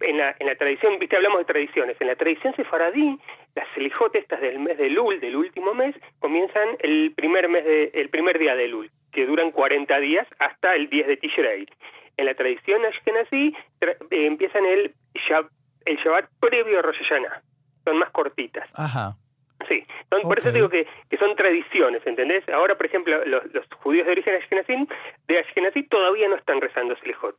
en 0.00 0.18
la, 0.18 0.34
en 0.38 0.46
la 0.46 0.54
tradición, 0.56 0.98
viste, 0.98 1.16
hablamos 1.16 1.38
de 1.38 1.44
tradiciones, 1.44 1.96
en 2.00 2.06
la 2.06 2.16
tradición 2.16 2.54
sefaradí, 2.54 3.18
las 3.54 3.66
selijotes 3.74 4.22
estas 4.22 4.40
del 4.40 4.58
mes 4.58 4.76
de 4.78 4.90
Lul, 4.90 5.20
del 5.20 5.36
último 5.36 5.74
mes, 5.74 5.94
comienzan 6.18 6.68
el 6.80 7.12
primer 7.16 7.48
mes 7.48 7.64
de, 7.64 7.90
el 7.94 8.10
primer 8.10 8.38
día 8.38 8.54
de 8.54 8.68
Lul, 8.68 8.90
que 9.12 9.26
duran 9.26 9.50
40 9.50 9.98
días 10.00 10.26
hasta 10.38 10.74
el 10.74 10.88
10 10.90 11.06
de 11.06 11.16
Tishrei. 11.16 11.66
En 12.16 12.26
la 12.26 12.34
tradición 12.34 12.84
ashkenazí 12.84 13.56
eh, 13.80 13.96
empiezan 14.10 14.66
el, 14.66 14.94
el 15.86 15.96
Shabbat 15.96 16.28
previo 16.40 16.78
a 16.78 16.82
Rosh 16.82 16.98
Hashanah, 16.98 17.42
son 17.84 17.98
más 17.98 18.10
cortitas. 18.10 18.68
Ajá. 18.74 19.16
Sí, 19.68 19.86
por 20.22 20.38
eso 20.38 20.52
digo 20.52 20.70
que, 20.70 20.86
que, 21.10 21.18
son 21.18 21.36
tradiciones, 21.36 22.04
¿entendés? 22.06 22.48
Ahora, 22.48 22.76
por 22.76 22.86
ejemplo, 22.86 23.22
los, 23.26 23.44
los 23.52 23.66
judíos 23.76 24.06
de 24.06 24.12
origen 24.12 24.34
ashkenazí, 24.36 24.88
de 25.28 25.38
ashkenazí 25.38 25.82
todavía 25.82 26.28
no 26.28 26.36
están 26.36 26.62
rezando 26.62 26.96
Selijot 26.96 27.36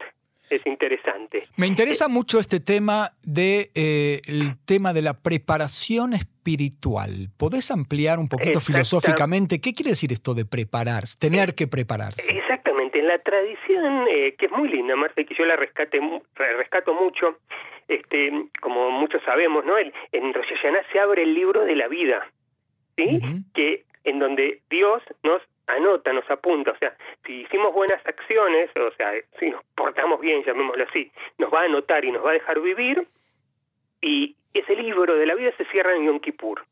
es 0.56 0.66
interesante. 0.66 1.44
Me 1.58 1.68
interesa 1.68 2.08
mucho 2.08 2.40
este 2.40 2.60
tema 2.60 3.12
de 3.24 3.72
eh, 3.76 4.22
el 4.26 4.58
tema 4.66 4.94
de 4.94 5.02
la 5.02 5.14
preparación 5.14 6.14
espiritual. 6.14 7.30
¿Podés 7.38 7.72
ampliar 7.72 8.20
un 8.20 8.28
poquito 8.28 8.60
filosóficamente 8.60 9.60
qué 9.62 9.74
quiere 9.74 9.92
decir 9.92 10.12
esto 10.12 10.34
de 10.34 10.46
prepararse, 10.46 11.18
tener 11.20 11.56
que 11.56 11.68
prepararse? 11.68 12.34
Exactamente. 12.34 13.00
En 13.00 13.08
la 13.08 13.20
tradición 13.20 14.08
eh, 14.10 14.36
que 14.38 14.48
es 14.48 14.52
muy 14.52 14.70
linda, 14.70 14.96
Marta, 14.96 15.22
y 15.22 15.26
que 15.26 15.36
yo 15.36 15.46
la 15.46 15.56
rescate, 15.56 16.00
rescato 16.58 16.94
mucho, 16.94 17.38
este, 17.88 18.32
como 18.62 18.92
muchos 18.92 19.22
sabemos, 19.24 19.66
¿no? 19.66 19.78
En, 19.78 19.92
en 20.12 20.34
Rosh 20.34 20.48
se 20.92 21.00
abre 21.00 21.24
el 21.24 21.34
libro 21.34 21.66
de 21.66 21.76
la 21.76 21.88
vida, 21.88 22.28
¿sí? 22.96 23.22
Que 23.54 23.86
en 24.04 24.20
donde 24.20 24.62
Dios 24.70 25.02
nos 25.24 25.42
anota, 25.68 26.14
nos 26.14 26.30
apunta, 26.30 26.72
o 26.72 26.78
sea, 26.78 26.96
si 27.26 27.42
hicimos 27.42 27.74
buenas 27.74 28.06
acciones, 28.06 28.70
o 28.76 28.92
sea, 28.92 29.14
si 29.40 29.50
nos 29.50 29.64
portamos 29.76 30.20
bien, 30.20 30.44
llamémoslo 30.44 30.84
así, 30.84 31.12
nos 31.38 31.54
va 31.54 31.62
a 31.62 31.66
anotar 31.66 32.04
y 32.06 32.12
nos 32.12 32.26
va 32.26 32.32
a 32.32 32.34
dejar 32.34 32.60
vivir, 32.60 33.08
y 34.02 34.36
ese 34.54 34.76
libro 34.76 35.16
de 35.16 35.26
la 35.26 35.36
vida 35.36 35.52
se 35.58 35.66
cierra 35.66 35.96
en 35.96 36.06
Yom 36.06 36.20
Kippur. 36.20 36.64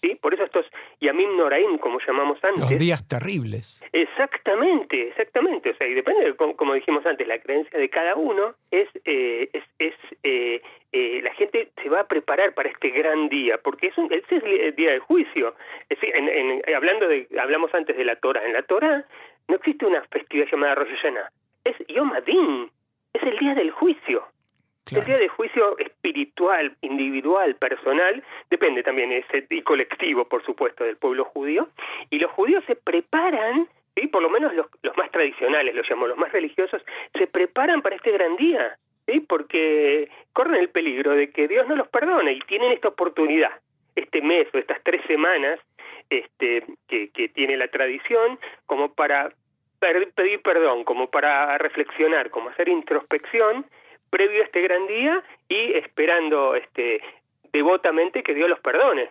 ¿Sí? 0.00 0.14
Por 0.20 0.34
eso 0.34 0.44
estos 0.44 0.66
Yamim 1.00 1.36
Noraim, 1.36 1.78
como 1.78 1.98
llamamos 2.06 2.42
antes. 2.44 2.70
Los 2.70 2.78
días 2.78 3.06
terribles. 3.08 3.82
Exactamente, 3.92 5.08
exactamente. 5.08 5.70
O 5.70 5.76
sea, 5.76 5.86
y 5.86 5.94
depende, 5.94 6.24
de, 6.24 6.34
como, 6.34 6.74
dijimos 6.74 7.04
antes, 7.06 7.26
la 7.26 7.38
creencia 7.38 7.78
de 7.78 7.88
cada 7.88 8.14
uno 8.14 8.54
es, 8.70 8.88
eh, 9.04 9.48
es, 9.52 9.64
es 9.78 9.94
eh, 10.22 10.60
eh, 10.92 11.20
la 11.22 11.34
gente 11.34 11.70
se 11.82 11.88
va 11.88 12.00
a 12.00 12.06
preparar 12.06 12.54
para 12.54 12.70
este 12.70 12.90
gran 12.90 13.28
día, 13.28 13.58
porque 13.58 13.88
es, 13.88 13.98
un, 13.98 14.12
es 14.12 14.24
el 14.30 14.74
día 14.74 14.92
del 14.92 15.00
juicio. 15.00 15.54
Es 15.88 16.00
decir, 16.00 16.14
en, 16.14 16.62
hablando 16.74 17.08
de, 17.08 17.28
hablamos 17.38 17.74
antes 17.74 17.96
de 17.96 18.04
la 18.04 18.16
Torah. 18.16 18.44
En 18.44 18.52
la 18.52 18.62
Torah 18.62 19.04
no 19.48 19.56
existe 19.56 19.84
una 19.84 20.02
festividad 20.04 20.48
llamada 20.50 20.74
Rosh 20.74 20.94
Hashanah. 20.96 21.30
Es 21.64 21.76
Yom 21.88 22.12
Adin, 22.12 22.70
es 23.12 23.22
el 23.22 23.38
día 23.38 23.54
del 23.54 23.70
juicio. 23.72 24.26
El 24.92 25.04
día 25.04 25.16
de 25.16 25.26
juicio 25.26 25.76
espiritual, 25.78 26.76
individual, 26.80 27.56
personal, 27.56 28.22
depende 28.50 28.84
también 28.84 29.10
ese, 29.10 29.44
y 29.50 29.62
colectivo, 29.62 30.26
por 30.28 30.44
supuesto, 30.44 30.84
del 30.84 30.96
pueblo 30.96 31.24
judío. 31.24 31.68
Y 32.10 32.20
los 32.20 32.30
judíos 32.30 32.62
se 32.68 32.76
preparan, 32.76 33.68
¿sí? 33.96 34.06
por 34.06 34.22
lo 34.22 34.30
menos 34.30 34.54
los, 34.54 34.66
los 34.82 34.96
más 34.96 35.10
tradicionales, 35.10 35.74
los 35.74 35.90
llamo 35.90 36.06
los 36.06 36.16
más 36.16 36.30
religiosos, 36.30 36.80
se 37.18 37.26
preparan 37.26 37.82
para 37.82 37.96
este 37.96 38.12
gran 38.12 38.36
día. 38.36 38.78
¿sí? 39.06 39.20
porque 39.20 40.08
corren 40.32 40.60
el 40.60 40.68
peligro 40.68 41.12
de 41.12 41.30
que 41.30 41.48
Dios 41.48 41.66
no 41.68 41.76
los 41.76 41.88
perdone 41.88 42.32
y 42.32 42.40
tienen 42.40 42.72
esta 42.72 42.88
oportunidad, 42.88 43.52
este 43.94 44.20
mes 44.20 44.48
o 44.52 44.58
estas 44.58 44.82
tres 44.82 45.00
semanas 45.06 45.60
este, 46.10 46.64
que, 46.88 47.10
que 47.10 47.28
tiene 47.28 47.56
la 47.56 47.68
tradición, 47.68 48.38
como 48.66 48.92
para 48.92 49.32
pedir 50.16 50.42
perdón, 50.42 50.82
como 50.84 51.08
para 51.08 51.56
reflexionar, 51.58 52.30
como 52.30 52.50
hacer 52.50 52.68
introspección 52.68 53.64
previo 54.16 54.40
a 54.40 54.46
este 54.46 54.60
gran 54.62 54.86
día 54.86 55.22
y 55.46 55.74
esperando 55.74 56.54
este, 56.54 57.02
devotamente 57.52 58.22
que 58.22 58.32
Dios 58.32 58.48
los 58.48 58.60
perdone. 58.60 59.10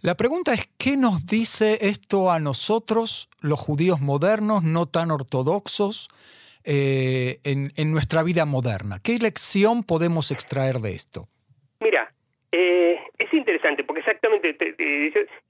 La 0.00 0.14
pregunta 0.14 0.54
es, 0.54 0.66
¿qué 0.78 0.96
nos 0.96 1.26
dice 1.26 1.76
esto 1.82 2.30
a 2.30 2.38
nosotros, 2.38 3.28
los 3.42 3.60
judíos 3.60 4.00
modernos, 4.00 4.62
no 4.62 4.86
tan 4.86 5.10
ortodoxos, 5.10 6.08
eh, 6.64 7.40
en, 7.44 7.92
nuestra 7.92 8.22
vida 8.22 8.46
moderna? 8.46 8.96
¿Qué 9.04 9.18
lección 9.18 9.84
podemos 9.84 10.30
extraer 10.30 10.76
de 10.76 10.92
esto? 10.92 11.24
Mira, 11.80 12.10
eh, 12.50 12.98
es 13.18 13.34
interesante 13.34 13.84
porque 13.84 14.00
exactamente 14.00 14.56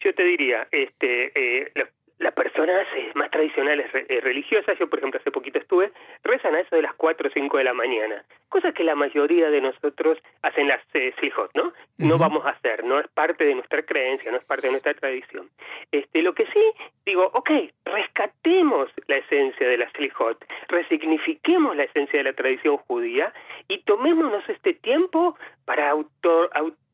yo, 0.00 0.14
te 0.14 0.25
diría, 0.25 0.66
este, 0.73 1.30
eh, 1.37 1.73
las 2.21 2.35
personas 2.35 2.87
más 3.15 3.31
tradicionales 3.31 3.91
religiosas, 4.23 4.79
yo 4.79 4.89
por 4.89 4.99
ejemplo 4.99 5.19
hace 5.19 5.31
poquito 5.31 5.59
estuve, 5.59 5.91
rezan 6.23 6.55
a 6.55 6.61
eso 6.61 6.77
de 6.77 6.83
las 6.83 6.95
4 6.95 7.29
o 7.29 7.33
5 7.33 7.59
de 7.59 7.65
la 7.65 7.75
mañana, 7.75 8.25
cosa 8.49 8.73
que 8.73 8.85
la 8.85 8.95
mayoría 8.95 9.50
de 9.50 9.61
nosotros 9.61 10.19
hacen 10.43 10.69
las 10.69 10.81
eh, 10.95 11.12
¿no? 11.55 11.73
No 11.99 12.19
vamos 12.19 12.45
a 12.47 12.50
hacer, 12.50 12.85
no 12.85 13.00
es 13.00 13.09
parte 13.09 13.45
de 13.45 13.55
nuestra 13.55 13.83
creencia, 13.83 14.31
no 14.31 14.39
es 14.39 14.45
parte 14.45 14.67
de 14.67 14.73
nuestra 14.73 14.95
tradición. 14.95 15.49
Este, 15.93 16.23
lo 16.23 16.35
que 16.35 16.47
sí, 16.47 16.73
digo, 17.05 17.31
ok, 17.33 17.50
rescatemos 17.85 18.91
la 19.07 19.17
esencia 19.17 19.69
de 19.69 19.79
las 19.79 19.93
slijot, 19.93 20.45
resignifiquemos 20.69 21.77
la 21.77 21.85
esencia 21.85 22.19
de 22.19 22.25
la 22.25 22.33
tradición 22.33 22.77
judía 22.79 23.33
y 23.69 23.83
tomémonos 23.83 24.47
este 24.49 24.75
tiempo 24.75 25.37
para 25.65 25.91
auto, 25.91 26.50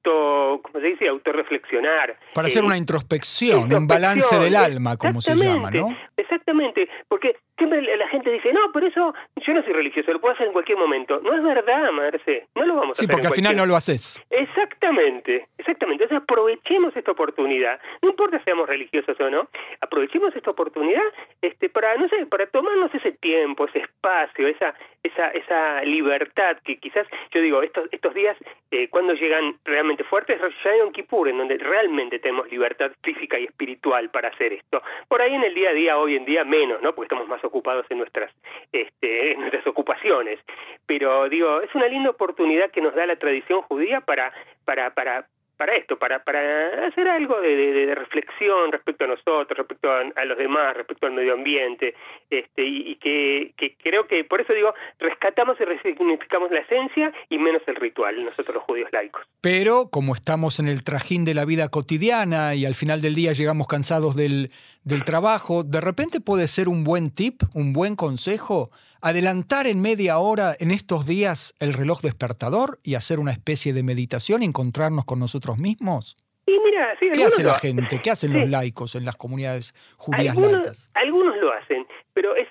auto 0.06 0.60
como 0.62 0.80
se 0.80 0.86
dice, 0.86 1.08
autorreflexionar. 1.08 2.16
Para 2.34 2.48
hacer 2.48 2.62
eh, 2.62 2.66
una 2.66 2.76
introspección, 2.76 3.72
un 3.72 3.86
balance 3.86 4.38
del 4.38 4.56
alma, 4.56 4.96
como 4.96 5.20
se 5.20 5.34
llama, 5.34 5.70
¿no? 5.70 5.88
Exactamente, 6.16 6.88
porque 7.08 7.36
siempre 7.56 7.80
la 7.96 8.08
gente 8.08 8.30
dice, 8.30 8.52
no, 8.52 8.72
pero 8.72 8.86
eso 8.86 9.14
yo 9.36 9.54
no 9.54 9.62
soy 9.62 9.72
religioso, 9.72 10.12
lo 10.12 10.20
puedo 10.20 10.34
hacer 10.34 10.46
en 10.46 10.52
cualquier 10.52 10.78
momento. 10.78 11.20
No 11.20 11.34
es 11.34 11.42
verdad, 11.42 11.90
Marce, 11.92 12.46
no 12.54 12.64
lo 12.64 12.74
vamos 12.74 12.88
a 12.88 12.92
hacer. 12.92 13.06
Sí, 13.06 13.10
porque 13.10 13.26
al 13.26 13.32
final 13.32 13.56
no 13.56 13.66
lo 13.66 13.76
haces. 13.76 14.22
Exactamente, 14.30 15.46
exactamente. 15.58 16.04
Entonces 16.04 16.22
aprovechemos 16.22 16.96
esta 16.96 17.12
oportunidad, 17.12 17.80
no 18.02 18.10
importa 18.10 18.38
si 18.38 18.44
seamos 18.44 18.68
religiosos 18.68 19.18
o 19.20 19.30
no, 19.30 19.48
aprovechemos 19.80 20.34
esta 20.36 20.50
oportunidad 20.50 21.02
este, 21.42 21.68
para, 21.68 21.96
no 21.96 22.08
sé, 22.08 22.26
para 22.26 22.46
tomarnos 22.46 22.94
ese 22.94 23.12
tiempo, 23.12 23.66
ese 23.66 23.80
espacio, 23.80 24.48
esa, 24.48 24.74
esa, 25.06 25.28
esa 25.28 25.82
libertad 25.82 26.58
que 26.64 26.76
quizás, 26.78 27.06
yo 27.32 27.40
digo, 27.40 27.62
estos, 27.62 27.88
estos 27.92 28.14
días, 28.14 28.36
eh, 28.70 28.88
cuando 28.88 29.14
llegan 29.14 29.56
realmente 29.64 30.04
fuertes, 30.04 30.40
ya 30.64 30.84
un 30.84 30.92
Kippur, 30.92 31.28
en 31.28 31.38
donde 31.38 31.58
realmente 31.58 32.18
tenemos 32.18 32.50
libertad 32.50 32.90
física 33.02 33.38
y 33.38 33.44
espiritual 33.44 34.10
para 34.10 34.28
hacer 34.28 34.52
esto. 34.52 34.82
Por 35.08 35.22
ahí 35.22 35.34
en 35.34 35.44
el 35.44 35.54
día 35.54 35.70
a 35.70 35.74
día, 35.74 35.98
hoy 35.98 36.16
en 36.16 36.24
día, 36.24 36.44
menos, 36.44 36.82
¿no? 36.82 36.94
Porque 36.94 37.06
estamos 37.06 37.28
más 37.28 37.44
ocupados 37.44 37.86
en 37.90 37.98
nuestras, 37.98 38.32
este, 38.72 39.32
en 39.32 39.40
nuestras 39.40 39.66
ocupaciones. 39.66 40.40
Pero 40.86 41.28
digo, 41.28 41.60
es 41.60 41.74
una 41.74 41.88
linda 41.88 42.10
oportunidad 42.10 42.70
que 42.70 42.80
nos 42.80 42.94
da 42.94 43.06
la 43.06 43.16
tradición 43.16 43.62
judía 43.62 44.00
para, 44.00 44.32
para, 44.64 44.90
para, 44.90 45.26
para 45.56 45.76
esto, 45.76 45.98
para, 45.98 46.22
para 46.22 46.86
hacer 46.86 47.08
algo 47.08 47.40
de, 47.40 47.94
reflexión 47.94 48.72
respecto 48.72 49.04
a 49.04 49.08
nosotros, 49.08 49.56
respecto 49.56 49.90
a, 49.90 50.24
los 50.24 50.38
demás, 50.38 50.76
respecto 50.76 51.06
al 51.06 51.12
medio 51.12 51.34
ambiente, 51.34 51.94
este, 52.30 52.64
y, 52.64 52.96
que, 52.96 53.54
creo 53.82 54.06
que 54.06 54.24
por 54.24 54.40
eso 54.40 54.52
digo, 54.52 54.74
rescatamos 54.98 55.56
y 55.60 55.64
resignificamos 55.64 56.50
la 56.50 56.60
esencia 56.60 57.12
y 57.28 57.38
menos 57.38 57.62
el 57.66 57.76
ritual, 57.76 58.16
nosotros 58.24 58.56
los 58.56 58.64
judíos 58.64 58.90
laicos. 58.92 59.22
Pero 59.40 59.88
como 59.90 60.14
estamos 60.14 60.60
en 60.60 60.68
el 60.68 60.84
trajín 60.84 61.24
de 61.24 61.34
la 61.34 61.44
vida 61.44 61.68
cotidiana 61.68 62.54
y 62.54 62.64
al 62.66 62.74
final 62.74 63.00
del 63.00 63.14
día 63.14 63.32
llegamos 63.32 63.66
cansados 63.66 64.16
del, 64.16 64.50
del 64.84 65.04
trabajo, 65.04 65.64
de 65.64 65.80
repente 65.80 66.20
puede 66.20 66.48
ser 66.48 66.68
un 66.68 66.84
buen 66.84 67.14
tip, 67.14 67.42
un 67.54 67.72
buen 67.72 67.96
consejo 67.96 68.70
adelantar 69.00 69.66
en 69.66 69.80
media 69.80 70.18
hora 70.18 70.54
en 70.58 70.70
estos 70.70 71.06
días 71.06 71.54
el 71.60 71.72
reloj 71.72 72.00
despertador 72.00 72.78
y 72.82 72.94
hacer 72.94 73.18
una 73.18 73.32
especie 73.32 73.72
de 73.72 73.82
meditación, 73.82 74.42
encontrarnos 74.42 75.04
con 75.04 75.18
nosotros 75.18 75.58
mismos? 75.58 76.16
Y 76.46 76.58
mira, 76.60 76.96
¿Qué 77.12 77.24
hace 77.24 77.42
la 77.42 77.54
gente? 77.54 77.98
¿Qué 78.02 78.10
hacen 78.10 78.32
los 78.32 78.48
laicos 78.48 78.94
en 78.94 79.04
las 79.04 79.16
comunidades 79.16 79.74
judías 79.96 80.36
algunos, 80.36 80.52
laicas? 80.52 80.90
Algunos 80.94 81.36
lo 81.38 81.52
hacen, 81.52 81.86
pero 82.12 82.36
es 82.36 82.48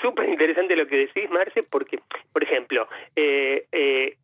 súper 0.00 0.28
interesante 0.28 0.76
lo 0.76 0.86
que 0.86 0.96
decís, 0.96 1.30
Marce, 1.30 1.62
porque, 1.62 2.00
por 2.32 2.42
ejemplo, 2.42 2.88
eh, 3.14 3.66
eh, 3.72 4.16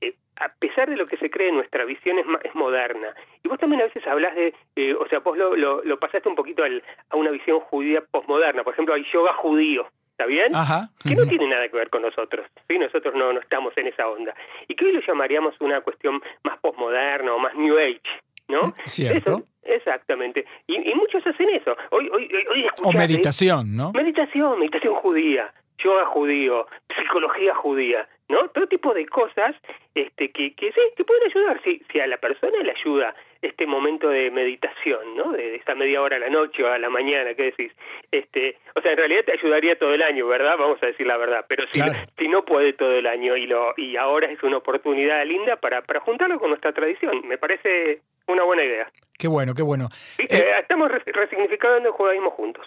eh 0.00 0.14
a 0.40 0.48
pesar 0.60 0.88
de 0.88 0.96
lo 0.96 1.06
que 1.06 1.16
se 1.16 1.30
cree, 1.30 1.50
nuestra 1.50 1.84
visión 1.84 2.18
es, 2.18 2.26
es 2.44 2.54
moderna. 2.54 3.14
Y 3.42 3.48
vos 3.48 3.58
también 3.58 3.82
a 3.82 3.86
veces 3.86 4.06
hablas 4.06 4.34
de, 4.36 4.54
eh, 4.76 4.94
o 4.94 5.06
sea, 5.08 5.18
vos 5.18 5.36
lo, 5.36 5.56
lo, 5.56 5.98
pasaste 5.98 6.28
un 6.28 6.36
poquito 6.36 6.62
a 6.62 7.16
una 7.16 7.30
visión 7.30 7.60
judía 7.60 8.02
posmoderna. 8.10 8.62
Por 8.62 8.72
ejemplo, 8.72 8.94
hay 8.94 9.04
yoga 9.12 9.34
judío. 9.34 9.88
¿Está 10.18 10.26
bien? 10.26 10.52
Ajá. 10.52 10.88
Que 11.00 11.14
no 11.14 11.24
tiene 11.28 11.46
nada 11.46 11.68
que 11.68 11.76
ver 11.76 11.90
con 11.90 12.02
nosotros. 12.02 12.44
¿sí? 12.66 12.76
Nosotros 12.76 13.14
no, 13.14 13.32
no 13.32 13.38
estamos 13.38 13.72
en 13.76 13.86
esa 13.86 14.08
onda. 14.08 14.34
Y 14.66 14.74
que 14.74 14.84
hoy 14.84 14.92
lo 14.92 15.00
llamaríamos 15.00 15.54
una 15.60 15.80
cuestión 15.80 16.20
más 16.42 16.58
posmoderna 16.58 17.32
o 17.34 17.38
más 17.38 17.54
New 17.54 17.78
Age. 17.78 18.02
¿no? 18.48 18.74
Cierto. 18.84 19.44
exactamente. 19.62 20.44
Y, 20.66 20.90
y, 20.90 20.94
muchos 20.96 21.24
hacen 21.24 21.48
eso. 21.50 21.76
Hoy, 21.90 22.10
hoy, 22.12 22.28
hoy 22.50 22.66
o 22.82 22.92
meditación, 22.92 23.76
¿no? 23.76 23.92
Meditación, 23.92 24.58
meditación 24.58 24.94
judía, 24.96 25.52
yoga 25.78 26.06
judío, 26.06 26.66
psicología 26.96 27.54
judía, 27.54 28.08
¿no? 28.28 28.48
Todo 28.48 28.66
tipo 28.66 28.92
de 28.94 29.06
cosas 29.06 29.54
este, 29.94 30.32
que, 30.32 30.52
que 30.54 30.72
sí, 30.72 30.80
que 30.96 31.04
pueden 31.04 31.30
ayudar. 31.30 31.62
Si, 31.62 31.80
si 31.92 32.00
a 32.00 32.08
la 32.08 32.16
persona 32.16 32.58
le 32.64 32.72
ayuda 32.72 33.14
este 33.42 33.66
momento 33.66 34.08
de 34.08 34.30
meditación, 34.30 35.16
¿no? 35.16 35.32
De, 35.32 35.56
esta 35.56 35.74
media 35.74 36.02
hora 36.02 36.16
a 36.16 36.20
la 36.20 36.30
noche 36.30 36.62
o 36.62 36.68
a 36.68 36.78
la 36.78 36.90
mañana, 36.90 37.34
¿qué 37.34 37.44
decís? 37.44 37.72
Este, 38.10 38.56
o 38.74 38.80
sea, 38.80 38.92
en 38.92 38.98
realidad 38.98 39.24
te 39.24 39.32
ayudaría 39.32 39.78
todo 39.78 39.94
el 39.94 40.02
año, 40.02 40.26
¿verdad? 40.26 40.56
Vamos 40.58 40.82
a 40.82 40.86
decir 40.86 41.06
la 41.06 41.16
verdad. 41.16 41.44
Pero 41.48 41.64
si, 41.72 41.80
si 42.18 42.28
no 42.28 42.44
puede 42.44 42.72
todo 42.72 42.92
el 42.92 43.06
año 43.06 43.36
y 43.36 43.46
lo 43.46 43.74
y 43.76 43.96
ahora 43.96 44.30
es 44.30 44.42
una 44.42 44.58
oportunidad 44.58 45.24
linda 45.26 45.56
para, 45.56 45.82
para 45.82 46.00
juntarlo 46.00 46.38
con 46.38 46.50
nuestra 46.50 46.72
tradición, 46.72 47.26
me 47.26 47.38
parece 47.38 48.02
una 48.26 48.44
buena 48.44 48.64
idea. 48.64 48.90
Qué 49.18 49.28
bueno, 49.28 49.54
qué 49.54 49.62
bueno. 49.62 49.88
Eh, 50.18 50.44
Estamos 50.60 50.90
resignificando 50.90 51.88
el 51.88 51.94
judaísmo 51.94 52.30
juntos. 52.30 52.66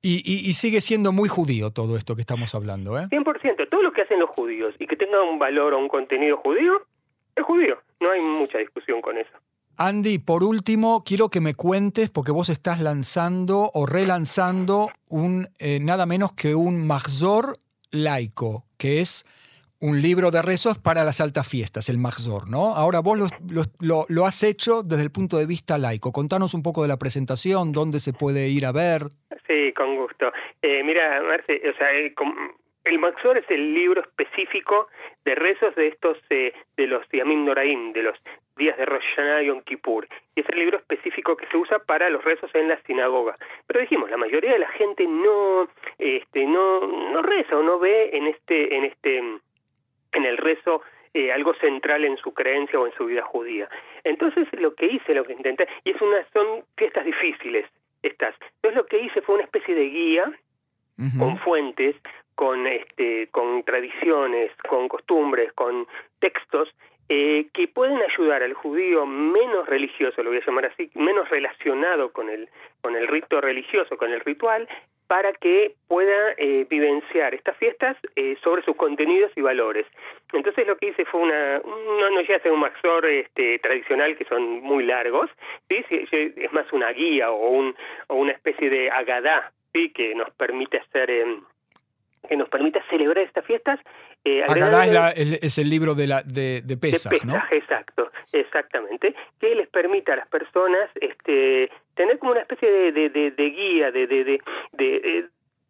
Y, 0.00 0.22
y, 0.48 0.52
sigue 0.52 0.80
siendo 0.80 1.10
muy 1.10 1.28
judío 1.28 1.70
todo 1.72 1.96
esto 1.96 2.14
que 2.14 2.20
estamos 2.20 2.54
hablando, 2.54 2.96
¿eh? 2.96 3.08
100%. 3.10 3.68
Todo 3.68 3.82
lo 3.82 3.92
que 3.92 4.02
hacen 4.02 4.20
los 4.20 4.30
judíos 4.30 4.72
y 4.78 4.86
que 4.86 4.94
tenga 4.94 5.20
un 5.22 5.40
valor 5.40 5.74
o 5.74 5.78
un 5.78 5.88
contenido 5.88 6.36
judío, 6.36 6.86
es 7.34 7.44
judío. 7.44 7.78
No 7.98 8.12
hay 8.12 8.20
mucha 8.20 8.58
discusión 8.58 9.02
con 9.02 9.18
eso. 9.18 9.32
Andy, 9.80 10.18
por 10.18 10.42
último, 10.42 11.04
quiero 11.06 11.28
que 11.28 11.40
me 11.40 11.54
cuentes, 11.54 12.10
porque 12.10 12.32
vos 12.32 12.48
estás 12.48 12.80
lanzando 12.80 13.70
o 13.72 13.86
relanzando 13.86 14.90
un 15.08 15.46
eh, 15.60 15.78
nada 15.80 16.04
menos 16.04 16.32
que 16.34 16.56
un 16.56 16.84
Mahzor 16.84 17.58
laico, 17.92 18.64
que 18.76 18.98
es 18.98 19.24
un 19.80 20.02
libro 20.02 20.32
de 20.32 20.42
rezos 20.42 20.80
para 20.80 21.04
las 21.04 21.20
altas 21.20 21.48
fiestas, 21.48 21.88
el 21.88 21.98
Mahzor, 21.98 22.50
¿no? 22.50 22.74
Ahora 22.74 22.98
vos 22.98 23.30
lo, 23.80 24.26
has 24.26 24.42
hecho 24.42 24.82
desde 24.82 25.04
el 25.04 25.12
punto 25.12 25.36
de 25.36 25.46
vista 25.46 25.78
laico. 25.78 26.10
Contanos 26.10 26.54
un 26.54 26.64
poco 26.64 26.82
de 26.82 26.88
la 26.88 26.98
presentación, 26.98 27.72
dónde 27.72 28.00
se 28.00 28.12
puede 28.12 28.48
ir 28.48 28.66
a 28.66 28.72
ver. 28.72 29.02
Sí, 29.46 29.72
con 29.76 29.94
gusto. 29.94 30.32
Eh, 30.60 30.82
mira, 30.82 31.22
o 31.22 31.78
sea, 31.78 31.92
el, 31.92 32.12
el 32.84 32.98
Mahzor 32.98 33.38
es 33.38 33.48
el 33.48 33.74
libro 33.74 34.00
específico 34.00 34.88
de 35.24 35.36
rezos 35.36 35.72
de 35.76 35.86
estos, 35.86 36.18
eh, 36.30 36.52
de 36.76 36.86
los 36.88 37.06
Yamim 37.12 37.44
Noraim, 37.44 37.92
de 37.92 38.02
los 38.02 38.18
días 38.58 38.76
de 38.76 38.84
Rosh 38.84 39.04
Hashanah 39.16 39.42
y 39.42 39.46
Yom 39.46 39.62
Kippur. 39.62 40.06
Y 40.34 40.40
es 40.40 40.48
el 40.50 40.58
libro 40.58 40.78
específico 40.78 41.36
que 41.36 41.46
se 41.46 41.56
usa 41.56 41.78
para 41.78 42.10
los 42.10 42.22
rezos 42.24 42.54
en 42.54 42.68
la 42.68 42.80
sinagoga. 42.82 43.36
Pero 43.66 43.80
dijimos, 43.80 44.10
la 44.10 44.16
mayoría 44.16 44.52
de 44.52 44.58
la 44.58 44.68
gente 44.68 45.06
no, 45.06 45.68
este, 45.98 46.44
no, 46.44 46.86
no 46.86 47.22
reza 47.22 47.56
o 47.56 47.62
no 47.62 47.78
ve 47.78 48.10
en 48.12 48.26
este, 48.26 48.76
en 48.76 48.84
este 48.84 49.18
en 50.12 50.24
el 50.24 50.36
rezo 50.36 50.82
eh, 51.14 51.32
algo 51.32 51.54
central 51.54 52.04
en 52.04 52.16
su 52.18 52.32
creencia 52.32 52.78
o 52.78 52.86
en 52.86 52.92
su 52.94 53.06
vida 53.06 53.22
judía. 53.22 53.68
Entonces 54.04 54.46
lo 54.52 54.74
que 54.74 54.86
hice, 54.86 55.14
lo 55.14 55.24
que 55.24 55.32
intenté, 55.32 55.66
y 55.84 55.90
es 55.90 56.00
una, 56.00 56.24
son 56.32 56.64
fiestas 56.76 57.04
difíciles 57.04 57.66
estas. 58.02 58.34
Entonces 58.56 58.76
lo 58.76 58.86
que 58.86 58.98
hice 59.00 59.22
fue 59.22 59.36
una 59.36 59.44
especie 59.44 59.74
de 59.74 59.84
guía 59.88 60.32
con 61.18 61.38
fuentes, 61.38 61.94
con 62.34 62.66
este, 62.66 63.28
con 63.28 63.62
tradiciones, 63.62 64.50
con 64.68 64.88
costumbres, 64.88 65.52
con 65.52 65.86
textos 66.18 66.68
eh, 67.08 67.46
que 67.54 67.68
pueden 67.68 68.00
ayudar 68.02 68.42
al 68.42 68.54
judío 68.54 69.06
menos 69.06 69.66
religioso, 69.66 70.22
lo 70.22 70.30
voy 70.30 70.40
a 70.40 70.46
llamar 70.46 70.66
así, 70.66 70.90
menos 70.94 71.28
relacionado 71.30 72.12
con 72.12 72.28
el 72.28 72.48
con 72.80 72.96
el 72.96 73.08
rito 73.08 73.40
religioso, 73.40 73.96
con 73.96 74.12
el 74.12 74.20
ritual, 74.20 74.68
para 75.08 75.32
que 75.32 75.74
pueda 75.88 76.34
eh, 76.36 76.66
vivenciar 76.68 77.34
estas 77.34 77.56
fiestas 77.56 77.96
eh, 78.14 78.36
sobre 78.44 78.62
sus 78.62 78.76
contenidos 78.76 79.32
y 79.36 79.40
valores. 79.40 79.86
Entonces 80.34 80.66
lo 80.66 80.76
que 80.76 80.88
hice 80.88 81.06
fue 81.06 81.22
una, 81.22 81.58
no, 81.60 82.10
no 82.10 82.20
ya 82.20 82.38
sea 82.40 82.52
un 82.52 82.60
maxor 82.60 83.06
este, 83.06 83.58
tradicional 83.58 84.16
que 84.16 84.26
son 84.26 84.60
muy 84.60 84.84
largos, 84.84 85.30
¿sí? 85.68 85.82
es 85.90 86.52
más 86.52 86.70
una 86.72 86.92
guía 86.92 87.30
o, 87.30 87.48
un, 87.48 87.74
una 88.08 88.32
especie 88.32 88.68
de 88.68 88.90
agadá 88.90 89.50
¿sí? 89.72 89.90
que 89.90 90.14
nos 90.14 90.30
permite 90.32 90.78
hacer... 90.78 91.24
Que 92.26 92.36
nos 92.36 92.48
permita 92.48 92.80
celebrar 92.88 93.24
estas 93.24 93.44
fiestas. 93.44 93.78
Eh, 94.24 94.42
Agadá 94.42 95.12
es, 95.12 95.58
el 95.58 95.70
libro 95.70 95.94
de, 95.94 96.06
la, 96.06 96.22
de, 96.22 96.62
de 96.62 96.76
Pesach, 96.76 97.12
de 97.12 97.20
Pesach 97.20 97.52
exacto, 97.52 98.10
exactamente, 98.32 99.14
que 99.40 99.54
les 99.54 99.68
permita 99.68 100.14
a 100.14 100.16
las 100.16 100.28
personas 100.28 100.90
este, 101.00 101.70
tener 101.94 102.18
como 102.18 102.32
una 102.32 102.40
especie 102.40 102.68
de, 102.92 103.08
de, 103.10 103.30
de 103.30 103.50
guía, 103.50 103.90
de, 103.90 104.06
de, 104.06 104.40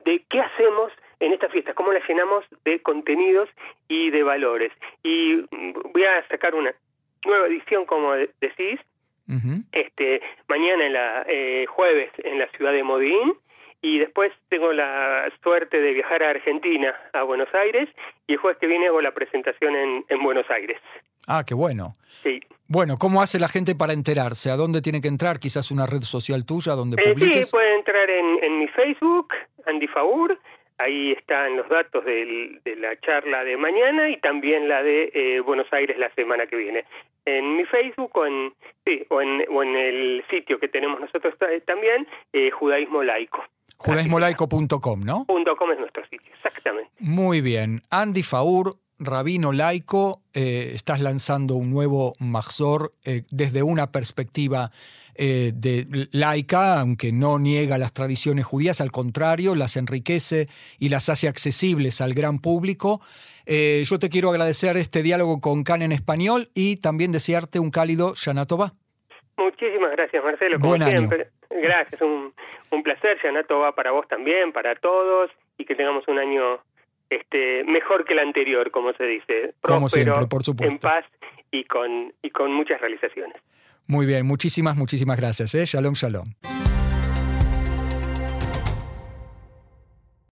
de, 0.05 0.25
qué 0.29 0.41
hacemos 0.41 0.93
en 1.21 1.33
esta 1.33 1.49
fiesta, 1.49 1.75
cómo 1.75 1.93
la 1.93 2.01
llenamos 2.07 2.45
de 2.65 2.81
contenidos 2.81 3.49
y 3.89 4.11
de 4.11 4.23
valores. 4.23 4.73
Y 5.03 5.43
voy 5.93 6.05
a 6.05 6.27
sacar 6.29 6.55
una 6.55 6.73
nueva 7.25 7.47
edición, 7.49 7.85
como 7.85 8.13
decís, 8.15 8.81
este 9.73 10.23
mañana 10.49 10.87
en 10.87 10.93
la 10.95 11.27
eh, 11.29 11.67
jueves 11.67 12.11
en 12.25 12.39
la 12.39 12.49
ciudad 12.49 12.73
de 12.73 12.83
Modín 12.83 13.35
y 13.81 13.99
después 13.99 14.33
tengo 14.49 14.73
la 14.73 15.31
suerte 15.43 15.81
de 15.81 15.93
viajar 15.93 16.23
a 16.23 16.31
Argentina, 16.31 16.95
a 17.13 17.23
Buenos 17.23 17.49
Aires, 17.55 17.89
y 18.27 18.33
el 18.33 18.39
jueves 18.39 18.59
que 18.59 18.67
viene 18.67 18.89
hago 18.89 19.01
la 19.01 19.13
presentación 19.13 19.77
en, 19.77 20.05
en 20.09 20.23
Buenos 20.23 20.49
Aires. 20.51 20.81
Ah, 21.27 21.45
qué 21.47 21.55
bueno. 21.55 21.95
Sí. 22.07 22.41
Bueno, 22.67 22.97
¿cómo 22.99 23.23
hace 23.23 23.39
la 23.39 23.49
gente 23.49 23.75
para 23.75 23.93
enterarse? 23.93 24.51
¿A 24.51 24.57
dónde 24.57 24.83
tiene 24.83 25.01
que 25.01 25.09
entrar? 25.09 25.39
Quizás 25.39 25.71
una 25.71 25.87
red 25.87 26.03
social 26.03 26.45
tuya 26.45 26.73
donde 26.73 26.97
eh, 27.01 27.13
publiques. 27.13 27.49
Sí, 27.49 27.53
puede 27.53 27.77
entrar 27.77 28.11
en, 28.11 28.45
en 28.45 28.59
mi 28.59 28.69
Facebook, 28.69 29.29
Andy 29.67 29.87
Faur, 29.87 30.39
ahí 30.79 31.13
están 31.13 31.57
los 31.57 31.69
datos 31.69 32.05
de 32.05 32.61
la 32.77 32.99
charla 33.01 33.45
de 33.45 33.57
mañana 33.57 34.09
y 34.09 34.19
también 34.21 34.69
la 34.69 34.83
de 34.83 35.11
eh, 35.13 35.41
Buenos 35.41 35.71
Aires 35.73 35.99
la 35.99 36.11
semana 36.15 36.47
que 36.47 36.57
viene. 36.57 36.85
En 37.37 37.57
mi 37.57 37.65
Facebook 37.65 38.11
o 38.17 38.27
en, 38.27 38.55
sí, 38.85 39.05
o 39.11 39.21
en, 39.21 39.45
o 39.51 39.63
en 39.63 39.77
el 39.77 40.25
sitio 40.31 40.59
que 40.59 40.69
tenemos 40.69 41.01
nosotros 41.01 41.35
también, 41.67 42.07
eh, 42.33 42.51
Judaísmo 42.51 43.03
Laico. 43.03 43.45
Judaísmolaico.com, 43.79 45.01
¿no? 45.05 45.27
.com 45.27 45.73
es 45.73 45.79
nuestro 45.79 46.05
sitio, 46.07 46.33
exactamente. 46.35 46.91
Muy 46.99 47.41
bien. 47.41 47.83
Andy 47.91 48.23
Faur, 48.23 48.75
rabino 48.99 49.53
laico, 49.53 50.23
eh, 50.35 50.73
estás 50.75 51.01
lanzando 51.01 51.55
un 51.55 51.71
nuevo 51.71 52.15
Mahzor 52.19 52.91
eh, 53.05 53.23
desde 53.31 53.63
una 53.63 53.91
perspectiva 53.93 54.71
eh, 55.15 55.53
de 55.55 55.87
laica, 56.13 56.81
aunque 56.81 57.13
no 57.13 57.39
niega 57.39 57.79
las 57.79 57.93
tradiciones 57.93 58.45
judías, 58.45 58.81
al 58.81 58.91
contrario, 58.91 59.55
las 59.55 59.77
enriquece 59.77 60.47
y 60.79 60.89
las 60.89 61.09
hace 61.09 61.29
accesibles 61.29 62.01
al 62.01 62.15
gran 62.15 62.39
público. 62.39 63.01
yo 63.47 63.99
te 63.99 64.09
quiero 64.09 64.31
agradecer 64.31 64.77
este 64.77 65.03
diálogo 65.03 65.41
con 65.41 65.65
Can 65.65 65.83
en 65.83 65.93
español 65.93 66.51
y 66.55 66.77
también 66.77 67.13
desearte 67.13 67.59
un 67.59 67.71
cálido 67.71 68.13
Shanatova. 68.15 68.75
Muchísimas 69.39 69.93
gracias, 69.93 70.23
Marcelo. 70.23 70.59
Como 70.61 70.77
siempre. 70.77 71.29
Gracias, 71.51 72.01
un, 72.03 72.35
un 72.71 72.83
placer. 72.83 73.19
Shanatova 73.23 73.75
para 73.75 73.93
vos 73.93 74.07
también, 74.07 74.53
para 74.53 74.75
todos, 74.75 75.31
y 75.57 75.65
que 75.65 75.75
tengamos 75.75 76.07
un 76.09 76.19
año 76.19 76.61
este, 77.11 77.65
mejor 77.65 78.05
que 78.05 78.15
el 78.15 78.21
anterior, 78.21 78.71
como 78.71 78.93
se 78.93 79.05
dice. 79.05 79.55
Como 79.61 79.89
siempre, 79.89 80.27
por 80.27 80.43
supuesto. 80.43 80.75
En 80.75 80.81
paz 80.81 81.05
y 81.51 81.65
con, 81.65 82.13
y 82.23 82.31
con 82.31 82.53
muchas 82.53 82.81
realizaciones. 82.81 83.37
Muy 83.87 84.07
bien, 84.07 84.27
muchísimas, 84.27 84.77
muchísimas 84.77 85.17
gracias. 85.17 85.55
¿eh? 85.55 85.65
Shalom, 85.65 85.95
shalom. 85.95 86.35